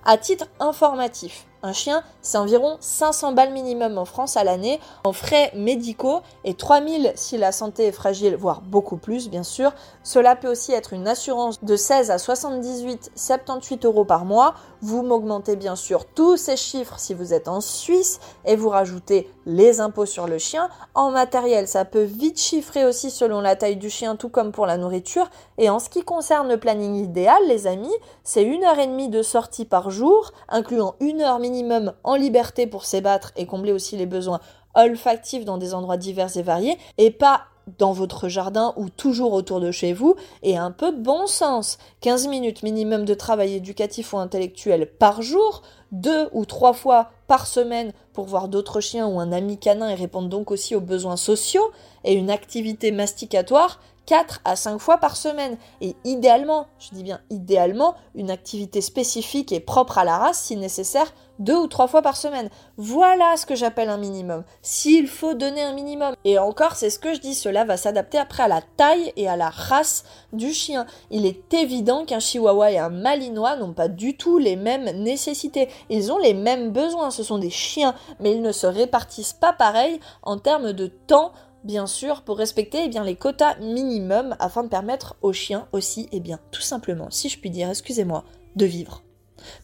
[0.04, 5.13] À titre informatif, un chien, c'est environ 500 balles minimum en France à l'année en
[5.13, 9.71] frais médicaux et 3000 si la santé est fragile, voire beaucoup plus bien sûr.
[10.04, 14.56] Cela peut aussi être une assurance de 16 à 78, 78 euros par mois.
[14.82, 19.30] Vous m'augmentez bien sûr tous ces chiffres si vous êtes en Suisse et vous rajoutez
[19.45, 20.69] les impôts sur le chien.
[20.93, 24.65] En matériel, ça peut vite chiffrer aussi selon la taille du chien, tout comme pour
[24.65, 25.30] la nourriture.
[25.58, 27.93] Et en ce qui concerne le planning idéal, les amis,
[28.26, 32.16] c'est une heure et demie de sortie par jour, incluant une heure minimum minimum en
[32.16, 34.39] liberté pour s'ébattre et combler aussi les besoins
[34.74, 37.44] olfactifs dans des endroits divers et variés, et pas
[37.78, 41.78] dans votre jardin ou toujours autour de chez vous, et un peu de bon sens.
[42.02, 45.62] 15 minutes minimum de travail éducatif ou intellectuel par jour,
[45.92, 49.96] deux ou trois fois par semaine pour voir d'autres chiens ou un ami canin et
[49.96, 51.72] répondre donc aussi aux besoins sociaux,
[52.04, 55.58] et une activité masticatoire 4 à 5 fois par semaine.
[55.82, 60.58] Et idéalement, je dis bien idéalement, une activité spécifique et propre à la race si
[60.58, 62.50] nécessaire, deux ou trois fois par semaine.
[62.78, 64.43] Voilà ce que j'appelle un minimum.
[64.62, 66.15] S'il faut donner un minimum.
[66.26, 69.28] Et encore, c'est ce que je dis, cela va s'adapter après à la taille et
[69.28, 70.86] à la race du chien.
[71.12, 75.69] Il est évident qu'un chihuahua et un malinois n'ont pas du tout les mêmes nécessités.
[75.89, 79.54] Ils ont les mêmes besoins, ce sont des chiens, mais ils ne se répartissent pas
[79.54, 81.32] pareil en termes de temps
[81.63, 86.10] bien sûr, pour respecter eh bien, les quotas minimums afin de permettre aux chiens aussi,
[86.12, 89.03] eh bien, tout simplement, si je puis dire, excusez-moi, de vivre.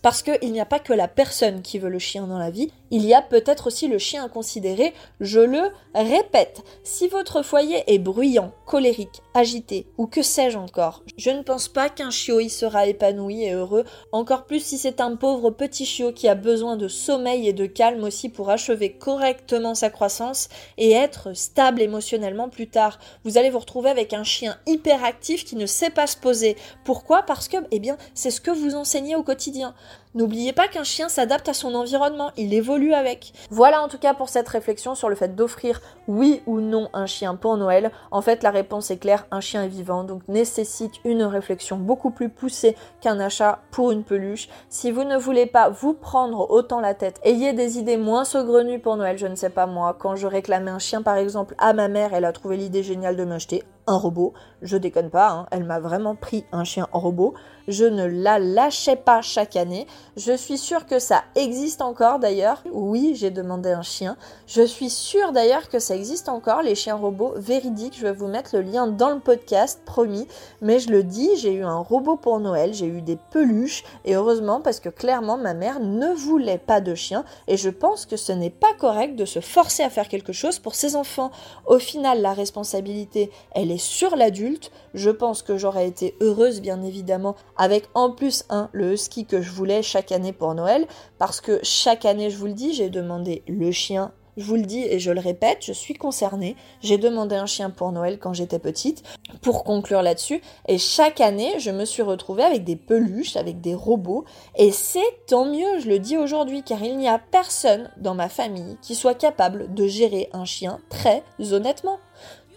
[0.02, 2.72] Parce qu'il n'y a pas que la personne qui veut le chien dans la vie,
[2.92, 6.64] Il y a peut-être aussi le chien à considérer, je le répète.
[6.84, 11.90] Si votre foyer est bruyant, colérique, agité ou que sais-je encore, je ne pense pas
[11.90, 16.12] qu'un chiot y sera épanoui et heureux, encore plus si c'est un pauvre petit chiot
[16.12, 20.92] qui a besoin de sommeil et de calme aussi pour achever correctement sa croissance et
[20.92, 23.00] être stable émotionnellement plus tard.
[23.24, 26.56] Vous allez vous retrouver avec un chien hyperactif qui ne sait pas se poser.
[26.84, 27.24] Pourquoi?
[27.24, 29.74] Parce que, eh bien, c'est ce que vous enseignez au quotidien.
[30.16, 33.32] N'oubliez pas qu'un chien s'adapte à son environnement, il évolue avec.
[33.52, 37.06] Voilà en tout cas pour cette réflexion sur le fait d'offrir oui ou non un
[37.06, 37.92] chien pour Noël.
[38.10, 42.10] En fait, la réponse est claire, un chien est vivant, donc nécessite une réflexion beaucoup
[42.10, 44.50] plus poussée qu'un achat pour une peluche.
[44.68, 48.80] Si vous ne voulez pas vous prendre autant la tête, ayez des idées moins saugrenues
[48.80, 49.96] pour Noël, je ne sais pas moi.
[50.00, 53.16] Quand je réclamais un chien par exemple à ma mère, elle a trouvé l'idée géniale
[53.16, 54.34] de m'acheter un robot.
[54.62, 55.48] Je déconne pas, hein.
[55.52, 57.34] elle m'a vraiment pris un chien robot.
[57.70, 59.86] Je ne la lâchais pas chaque année.
[60.18, 62.64] Je suis sûre que ça existe encore d'ailleurs.
[62.72, 64.18] Oui, j'ai demandé un chien.
[64.48, 67.96] Je suis sûre d'ailleurs que ça existe encore, les chiens robots véridiques.
[67.96, 70.28] Je vais vous mettre le lien dans le podcast, promis.
[70.62, 73.84] Mais je le dis, j'ai eu un robot pour Noël, j'ai eu des peluches.
[74.04, 77.24] Et heureusement, parce que clairement, ma mère ne voulait pas de chien.
[77.48, 80.60] Et je pense que ce n'est pas correct de se forcer à faire quelque chose
[80.60, 81.32] pour ses enfants.
[81.68, 84.72] Au final, la responsabilité, elle est sur l'adulte.
[84.94, 89.42] Je pense que j'aurais été heureuse, bien évidemment, avec en plus un, le husky que
[89.42, 90.86] je voulais chaque année pour Noël,
[91.18, 94.12] parce que chaque année, je vous le dis, j'ai demandé le chien.
[94.38, 96.56] Je vous le dis et je le répète, je suis concernée.
[96.82, 99.04] J'ai demandé un chien pour Noël quand j'étais petite,
[99.42, 100.42] pour conclure là-dessus.
[100.70, 104.24] Et chaque année, je me suis retrouvée avec des peluches, avec des robots.
[104.56, 108.30] Et c'est tant mieux, je le dis aujourd'hui, car il n'y a personne dans ma
[108.30, 111.22] famille qui soit capable de gérer un chien très
[111.52, 112.00] honnêtement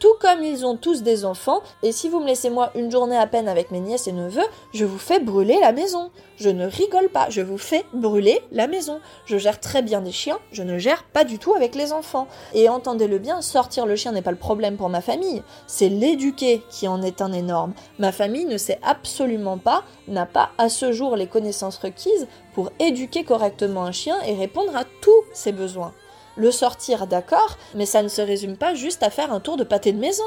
[0.03, 3.16] tout comme ils ont tous des enfants, et si vous me laissez moi une journée
[3.16, 4.42] à peine avec mes nièces et neveux,
[4.74, 6.11] je vous fais brûler la maison.
[6.38, 8.98] Je ne rigole pas, je vous fais brûler la maison.
[9.26, 12.26] Je gère très bien des chiens, je ne gère pas du tout avec les enfants.
[12.53, 16.62] Et entendez-le bien, sortir le chien n'est pas le problème pour ma famille, c'est l'éduquer
[16.68, 17.72] qui en est un énorme.
[18.00, 22.72] Ma famille ne sait absolument pas, n'a pas à ce jour les connaissances requises pour
[22.80, 25.92] éduquer correctement un chien et répondre à tous ses besoins.
[26.37, 29.64] Le sortir, d'accord, mais ça ne se résume pas juste à faire un tour de
[29.64, 30.24] pâté de maison.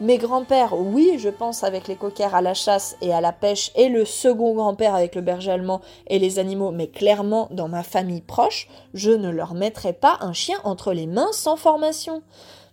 [0.00, 3.72] Mes grands-pères, oui, je pense avec les coquères à la chasse et à la pêche,
[3.74, 7.82] et le second grand-père avec le berger allemand et les animaux, mais clairement dans ma
[7.82, 12.22] famille proche, je ne leur mettrai pas un chien entre les mains sans formation.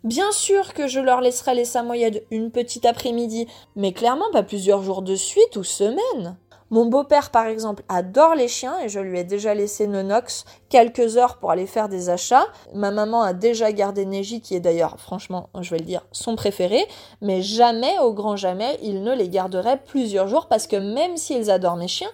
[0.03, 4.84] Bien sûr que je leur laisserai les samoyèdes une petite après-midi, mais clairement pas plusieurs
[4.84, 6.38] jours de suite ou semaines.
[6.72, 11.16] Mon beau-père, par exemple, adore les chiens et je lui ai déjà laissé Nonox quelques
[11.16, 12.47] heures pour aller faire des achats.
[12.74, 16.36] Ma maman a déjà gardé Neji, qui est d'ailleurs, franchement, je vais le dire, son
[16.36, 16.84] préféré,
[17.22, 21.51] mais jamais, au grand jamais, il ne les garderait plusieurs jours parce que même s'ils
[21.51, 22.09] adorent mes chiens,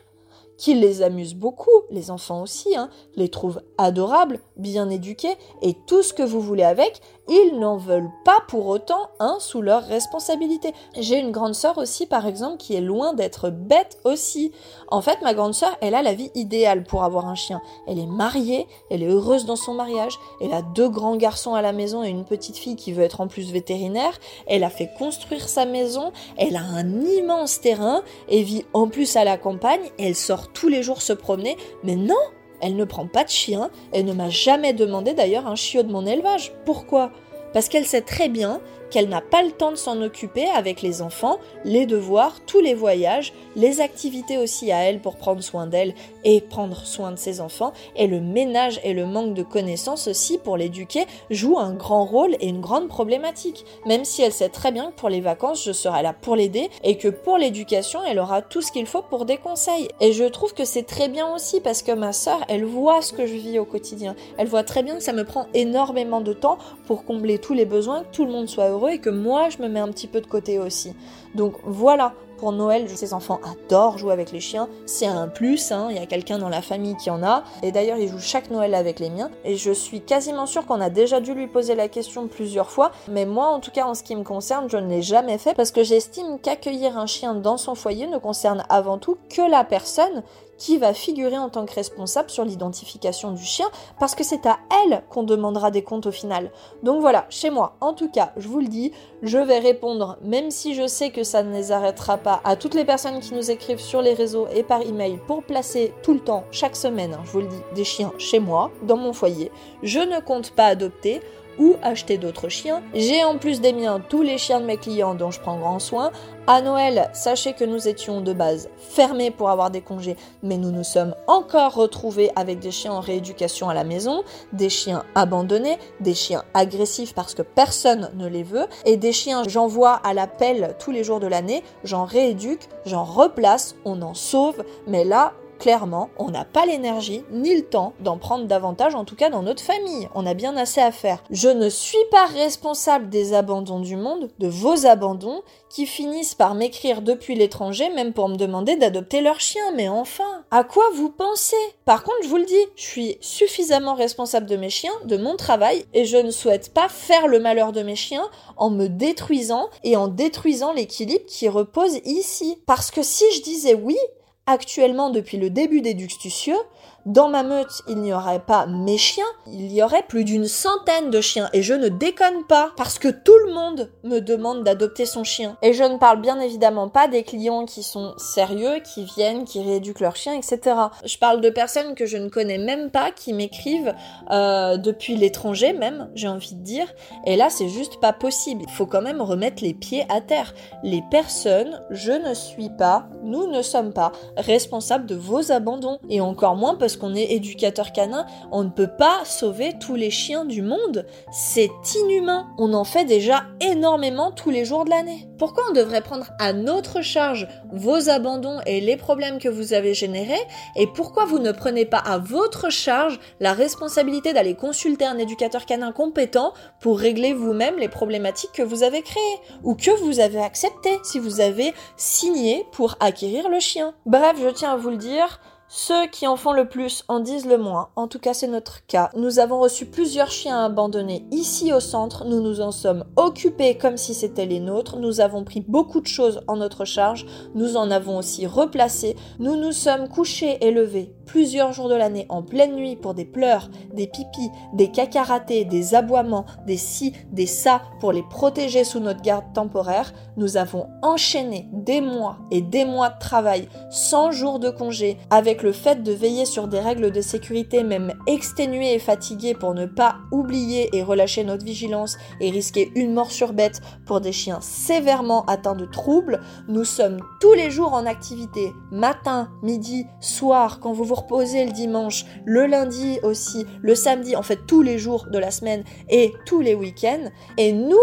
[0.57, 6.03] qu'ils les amusent beaucoup, les enfants aussi, hein, les trouvent adorables, bien éduqués et tout
[6.03, 7.01] ce que vous voulez avec,
[7.31, 10.73] ils n'en veulent pas pour autant un sous leur responsabilité.
[10.99, 14.51] J'ai une grande sœur aussi, par exemple, qui est loin d'être bête aussi.
[14.89, 17.61] En fait, ma grande sœur, elle a la vie idéale pour avoir un chien.
[17.87, 21.61] Elle est mariée, elle est heureuse dans son mariage, elle a deux grands garçons à
[21.61, 24.19] la maison et une petite fille qui veut être en plus vétérinaire.
[24.45, 29.15] Elle a fait construire sa maison, elle a un immense terrain et vit en plus
[29.15, 29.89] à la campagne.
[29.97, 32.15] Elle sort tous les jours se promener, mais non,
[32.61, 35.91] elle ne prend pas de chien, elle ne m'a jamais demandé d'ailleurs un chiot de
[35.91, 36.51] mon élevage.
[36.65, 37.11] Pourquoi?
[37.53, 38.61] Parce qu'elle sait très bien
[38.91, 42.75] qu'elle n'a pas le temps de s'en occuper avec les enfants, les devoirs, tous les
[42.75, 47.41] voyages, les activités aussi à elle pour prendre soin d'elle et prendre soin de ses
[47.41, 52.05] enfants, et le ménage et le manque de connaissances aussi pour l'éduquer jouent un grand
[52.05, 55.63] rôle et une grande problématique, même si elle sait très bien que pour les vacances
[55.63, 59.01] je serai là pour l'aider et que pour l'éducation elle aura tout ce qu'il faut
[59.01, 59.87] pour des conseils.
[60.01, 63.13] Et je trouve que c'est très bien aussi parce que ma soeur elle voit ce
[63.13, 66.33] que je vis au quotidien, elle voit très bien que ça me prend énormément de
[66.33, 69.49] temps pour combler tous les besoins, que tout le monde soit heureux et que moi
[69.49, 70.93] je me mets un petit peu de côté aussi.
[71.35, 74.67] Donc voilà, pour Noël, ses enfants adorent jouer avec les chiens.
[74.87, 75.89] C'est un plus, hein.
[75.91, 77.43] il y a quelqu'un dans la famille qui en a.
[77.61, 79.29] Et d'ailleurs, il joue chaque Noël avec les miens.
[79.45, 82.93] Et je suis quasiment sûre qu'on a déjà dû lui poser la question plusieurs fois.
[83.07, 85.53] Mais moi, en tout cas, en ce qui me concerne, je ne l'ai jamais fait
[85.53, 89.63] parce que j'estime qu'accueillir un chien dans son foyer ne concerne avant tout que la
[89.63, 90.23] personne
[90.61, 93.65] qui va figurer en tant que responsable sur l'identification du chien,
[93.99, 96.51] parce que c'est à elle qu'on demandera des comptes au final.
[96.83, 98.91] Donc voilà, chez moi, en tout cas, je vous le dis,
[99.23, 102.75] je vais répondre, même si je sais que ça ne les arrêtera pas, à toutes
[102.75, 106.19] les personnes qui nous écrivent sur les réseaux et par email pour placer tout le
[106.19, 109.51] temps, chaque semaine, hein, je vous le dis, des chiens chez moi, dans mon foyer.
[109.81, 111.21] Je ne compte pas adopter.
[111.59, 112.81] Ou acheter d'autres chiens.
[112.93, 115.79] J'ai en plus des miens tous les chiens de mes clients dont je prends grand
[115.79, 116.11] soin.
[116.47, 120.71] À Noël, sachez que nous étions de base fermés pour avoir des congés, mais nous
[120.71, 125.77] nous sommes encore retrouvés avec des chiens en rééducation à la maison, des chiens abandonnés,
[125.99, 130.75] des chiens agressifs parce que personne ne les veut, et des chiens j'envoie à l'appel
[130.79, 136.09] tous les jours de l'année, j'en rééduque, j'en replace, on en sauve, mais là, clairement,
[136.17, 139.61] on n'a pas l'énergie ni le temps d'en prendre davantage, en tout cas dans notre
[139.61, 140.09] famille.
[140.15, 141.23] On a bien assez à faire.
[141.29, 146.55] Je ne suis pas responsable des abandons du monde, de vos abandons, qui finissent par
[146.55, 149.61] m'écrire depuis l'étranger, même pour me demander d'adopter leur chien.
[149.75, 151.55] Mais enfin, à quoi vous pensez?
[151.85, 155.35] Par contre, je vous le dis, je suis suffisamment responsable de mes chiens, de mon
[155.35, 159.69] travail, et je ne souhaite pas faire le malheur de mes chiens en me détruisant
[159.83, 162.57] et en détruisant l'équilibre qui repose ici.
[162.65, 163.97] Parce que si je disais oui,
[164.45, 166.57] actuellement depuis le début des Duxtucieux,
[167.05, 171.09] dans ma meute, il n'y aurait pas mes chiens, il y aurait plus d'une centaine
[171.09, 171.49] de chiens.
[171.53, 175.57] Et je ne déconne pas, parce que tout le monde me demande d'adopter son chien.
[175.61, 179.61] Et je ne parle bien évidemment pas des clients qui sont sérieux, qui viennent, qui
[179.61, 180.75] rééduquent leur chien, etc.
[181.03, 183.93] Je parle de personnes que je ne connais même pas, qui m'écrivent
[184.31, 186.87] euh, depuis l'étranger même, j'ai envie de dire.
[187.25, 188.63] Et là, c'est juste pas possible.
[188.67, 190.53] Il faut quand même remettre les pieds à terre.
[190.83, 195.99] Les personnes, je ne suis pas, nous ne sommes pas responsables de vos abandons.
[196.09, 200.09] Et encore moins parce qu'on est éducateur canin, on ne peut pas sauver tous les
[200.09, 201.05] chiens du monde.
[201.31, 202.47] C'est inhumain.
[202.57, 205.27] On en fait déjà énormément tous les jours de l'année.
[205.37, 209.93] Pourquoi on devrait prendre à notre charge vos abandons et les problèmes que vous avez
[209.93, 210.41] générés?
[210.75, 215.65] Et pourquoi vous ne prenez pas à votre charge la responsabilité d'aller consulter un éducateur
[215.65, 220.41] canin compétent pour régler vous-même les problématiques que vous avez créées ou que vous avez
[220.41, 223.93] acceptées si vous avez signé pour acquérir le chien?
[224.05, 225.39] Bref, je tiens à vous le dire,
[225.73, 227.91] ceux qui en font le plus en disent le moins.
[227.95, 229.09] En tout cas, c'est notre cas.
[229.15, 232.25] Nous avons reçu plusieurs chiens abandonnés ici au centre.
[232.25, 234.99] Nous nous en sommes occupés comme si c'était les nôtres.
[234.99, 237.25] Nous avons pris beaucoup de choses en notre charge.
[237.55, 239.15] Nous en avons aussi replacé.
[239.39, 243.23] Nous nous sommes couchés et levés plusieurs jours de l'année en pleine nuit pour des
[243.23, 248.99] pleurs, des pipis, des cacaratés, des aboiements, des si, des ça pour les protéger sous
[248.99, 250.11] notre garde temporaire.
[250.35, 255.60] Nous avons enchaîné des mois et des mois de travail, 100 jours de congé avec
[255.63, 259.85] le fait de veiller sur des règles de sécurité même exténuées et fatiguées pour ne
[259.85, 264.59] pas oublier et relâcher notre vigilance et risquer une mort sur bête pour des chiens
[264.61, 270.93] sévèrement atteints de troubles, nous sommes tous les jours en activité, matin, midi, soir, quand
[270.93, 275.27] vous vous reposez le dimanche, le lundi aussi, le samedi, en fait tous les jours
[275.31, 277.29] de la semaine et tous les week-ends.
[277.57, 277.97] Et nous,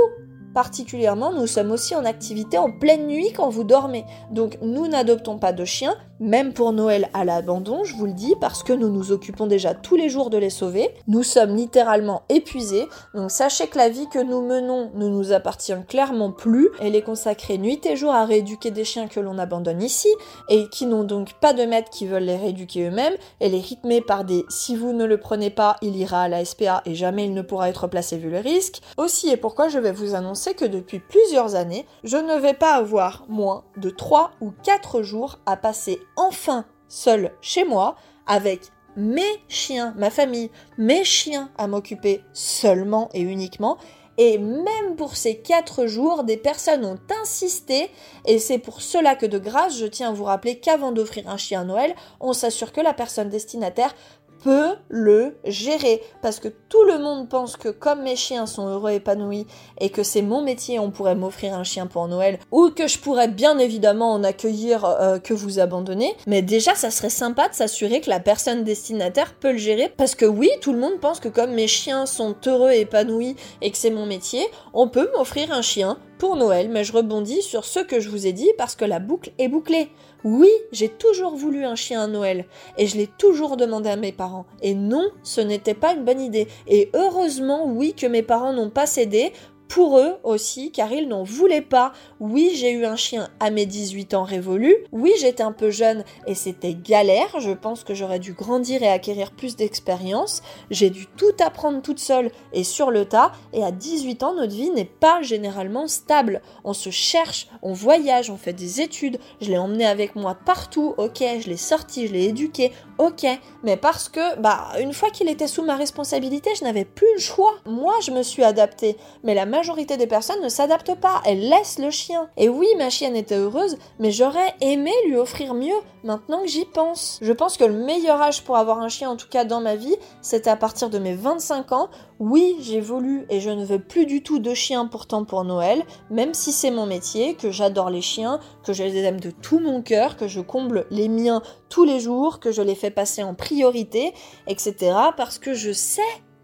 [0.59, 4.05] particulièrement, nous sommes aussi en activité en pleine nuit quand vous dormez.
[4.33, 8.35] Donc nous n'adoptons pas de chiens, même pour Noël à l'abandon, je vous le dis,
[8.41, 10.91] parce que nous nous occupons déjà tous les jours de les sauver.
[11.07, 15.77] Nous sommes littéralement épuisés, donc sachez que la vie que nous menons ne nous appartient
[15.87, 16.71] clairement plus.
[16.81, 20.09] Elle est consacrée nuit et jour à rééduquer des chiens que l'on abandonne ici,
[20.49, 23.15] et qui n'ont donc pas de maître qui veulent les rééduquer eux-mêmes.
[23.39, 26.45] Elle est rythmée par des si vous ne le prenez pas, il ira à la
[26.45, 28.81] SPA et jamais il ne pourra être placé vu le risque.
[28.97, 32.75] Aussi, et pourquoi je vais vous annoncer que depuis plusieurs années, je ne vais pas
[32.75, 37.97] avoir moins de 3 ou 4 jours à passer enfin seul chez moi
[38.27, 43.79] avec mes chiens, ma famille, mes chiens à m'occuper seulement et uniquement.
[44.21, 47.89] Et même pour ces quatre jours, des personnes ont insisté,
[48.27, 51.37] et c'est pour cela que de grâce, je tiens à vous rappeler qu'avant d'offrir un
[51.37, 53.95] chien à Noël, on s'assure que la personne destinataire
[54.43, 56.03] peut le gérer.
[56.23, 59.47] Parce que tout le monde pense que comme mes chiens sont heureux, épanouis,
[59.81, 62.99] et que c'est mon métier, on pourrait m'offrir un chien pour Noël, ou que je
[62.99, 66.15] pourrais bien évidemment en accueillir euh, que vous abandonnez.
[66.27, 69.93] Mais déjà, ça serait sympa de s'assurer que la personne destinataire peut le gérer.
[69.97, 73.71] Parce que oui, tout le monde pense que comme mes chiens sont heureux, épanouis, et
[73.71, 77.65] que c'est mon métier, on peut m'offrir un chien pour Noël, mais je rebondis sur
[77.65, 79.91] ce que je vous ai dit parce que la boucle est bouclée.
[80.25, 82.47] Oui, j'ai toujours voulu un chien à Noël
[82.77, 84.47] et je l'ai toujours demandé à mes parents.
[84.63, 86.49] Et non, ce n'était pas une bonne idée.
[86.67, 89.33] Et heureusement, oui, que mes parents n'ont pas cédé
[89.69, 91.93] pour eux aussi, car ils n'en voulaient pas.
[92.21, 94.77] Oui, j'ai eu un chien à mes 18 ans révolus.
[94.93, 97.39] Oui, j'étais un peu jeune et c'était galère.
[97.39, 100.43] Je pense que j'aurais dû grandir et acquérir plus d'expérience.
[100.71, 103.33] J'ai dû tout apprendre toute seule et sur le tas.
[103.53, 106.43] Et à 18 ans, notre vie n'est pas généralement stable.
[106.65, 109.19] On se cherche, on voyage, on fait des études.
[109.41, 110.95] Je l'ai emmené avec moi partout.
[110.97, 112.73] Ok, je l'ai sorti, je l'ai éduqué.
[112.99, 113.27] Ok,
[113.63, 117.21] mais parce que, bah, une fois qu'il était sous ma responsabilité, je n'avais plus le
[117.21, 117.55] choix.
[117.65, 118.97] Moi, je me suis adaptée.
[119.23, 122.29] Mais la majorité des personnes ne s'adaptent pas, elles laissent le chien.
[122.37, 126.65] Et oui, ma chienne était heureuse, mais j'aurais aimé lui offrir mieux maintenant que j'y
[126.65, 127.19] pense.
[127.21, 129.75] Je pense que le meilleur âge pour avoir un chien, en tout cas dans ma
[129.75, 131.89] vie, c'était à partir de mes 25 ans.
[132.21, 135.83] Oui, j'ai voulu et je ne veux plus du tout de chien pourtant pour Noël,
[136.09, 139.59] même si c'est mon métier, que j'adore les chiens, que je les aime de tout
[139.59, 143.25] mon cœur, que je comble les miens tous les jours, que je les fais passer
[143.25, 144.15] en priorité,
[144.47, 144.95] etc.
[145.17, 146.03] Parce que je sais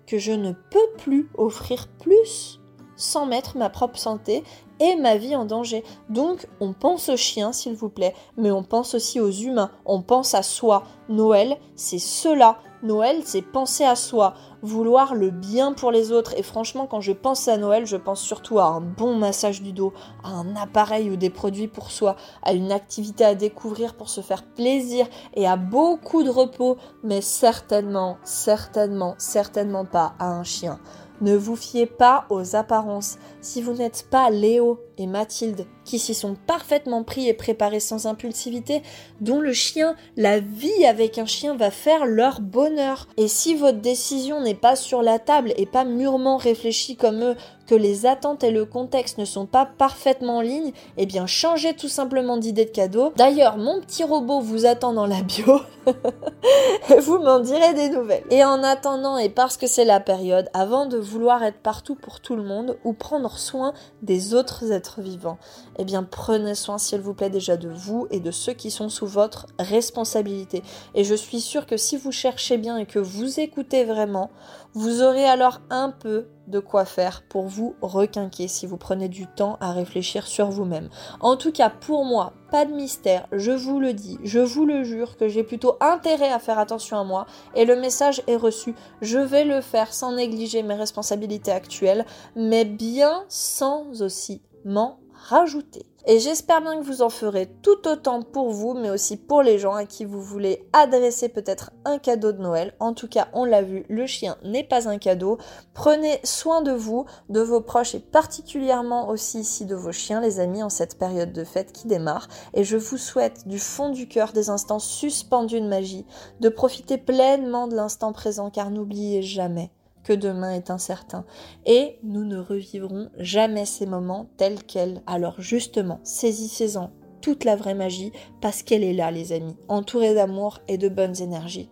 [0.08, 2.58] que je ne peux plus offrir plus
[3.05, 4.42] sans mettre ma propre santé
[4.80, 5.84] et ma vie en danger.
[6.09, 10.02] Donc on pense aux chiens s'il vous plaît, mais on pense aussi aux humains, on
[10.02, 10.84] pense à soi.
[11.09, 12.59] Noël, c'est cela.
[12.82, 16.34] Noël, c'est penser à soi, vouloir le bien pour les autres.
[16.36, 19.72] Et franchement, quand je pense à Noël, je pense surtout à un bon massage du
[19.72, 24.11] dos, à un appareil ou des produits pour soi, à une activité à découvrir pour
[24.11, 30.44] se faire plaisir et à beaucoup de repos, mais certainement, certainement, certainement pas à un
[30.44, 30.78] chien.
[31.20, 33.18] Ne vous fiez pas aux apparences.
[33.40, 38.07] Si vous n'êtes pas Léo et Mathilde, qui s'y sont parfaitement pris et préparés sans
[38.07, 38.82] impulsivité,
[39.20, 43.09] dont le chien, la vie avec un chien va faire leur bonheur.
[43.16, 47.37] Et si votre décision n'est pas sur la table et pas mûrement réfléchie comme eux,
[47.66, 51.74] que les attentes et le contexte ne sont pas parfaitement en ligne, eh bien changez
[51.74, 53.12] tout simplement d'idée de cadeau.
[53.16, 55.61] D'ailleurs, mon petit robot vous attend dans la bio.
[57.01, 58.24] vous m'en direz des nouvelles.
[58.30, 62.20] Et en attendant, et parce que c'est la période, avant de vouloir être partout pour
[62.20, 63.72] tout le monde ou prendre soin
[64.03, 65.39] des autres êtres vivants,
[65.79, 68.89] eh bien prenez soin s'il vous plaît déjà de vous et de ceux qui sont
[68.89, 70.62] sous votre responsabilité.
[70.95, 74.31] Et je suis sûre que si vous cherchez bien et que vous écoutez vraiment,
[74.75, 79.27] vous aurez alors un peu de quoi faire pour vous requinquer si vous prenez du
[79.27, 80.89] temps à réfléchir sur vous-même.
[81.20, 84.85] En tout cas, pour moi, pas de mystère, je vous le dis, je vous le
[84.85, 88.75] jure que j'ai plutôt intérêt à faire attention à moi et le message est reçu.
[89.01, 92.05] Je vais le faire sans négliger mes responsabilités actuelles,
[92.37, 95.87] mais bien sans aussi m'en rajouter.
[96.07, 99.59] Et j'espère bien que vous en ferez tout autant pour vous, mais aussi pour les
[99.59, 102.75] gens à qui vous voulez adresser peut-être un cadeau de Noël.
[102.79, 105.39] En tout cas, on l'a vu, le chien n'est pas un cadeau.
[105.72, 110.41] Prenez soin de vous, de vos proches et particulièrement aussi ici de vos chiens, les
[110.41, 112.29] amis, en cette période de fête qui démarre.
[112.53, 116.05] Et je vous souhaite du fond du cœur des instants suspendus de magie,
[116.41, 119.70] de profiter pleinement de l'instant présent, car n'oubliez jamais
[120.05, 121.24] que demain est incertain.
[121.66, 125.02] Et nous ne revivrons jamais ces moments tels quels.
[125.07, 130.61] Alors justement, saisissez-en toute la vraie magie parce qu'elle est là, les amis, entourée d'amour
[130.68, 131.70] et de bonnes énergies.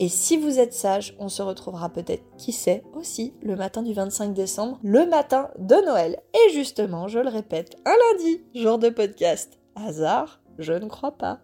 [0.00, 3.92] Et si vous êtes sage, on se retrouvera peut-être, qui sait, aussi le matin du
[3.92, 6.20] 25 décembre, le matin de Noël.
[6.32, 9.58] Et justement, je le répète, un lundi, jour de podcast.
[9.76, 11.40] Hasard Je ne crois pas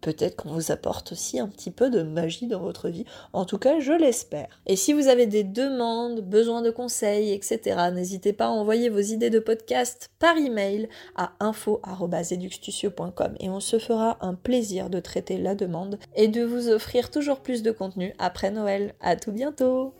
[0.00, 3.04] peut-être qu'on vous apporte aussi un petit peu de magie dans votre vie.
[3.32, 4.60] En tout cas, je l'espère.
[4.66, 9.00] Et si vous avez des demandes, besoin de conseils, etc., n'hésitez pas à envoyer vos
[9.00, 15.38] idées de podcast par email à info.eduxtucio.com et on se fera un plaisir de traiter
[15.38, 18.94] la demande et de vous offrir toujours plus de contenu après Noël.
[19.00, 19.94] À tout bientôt!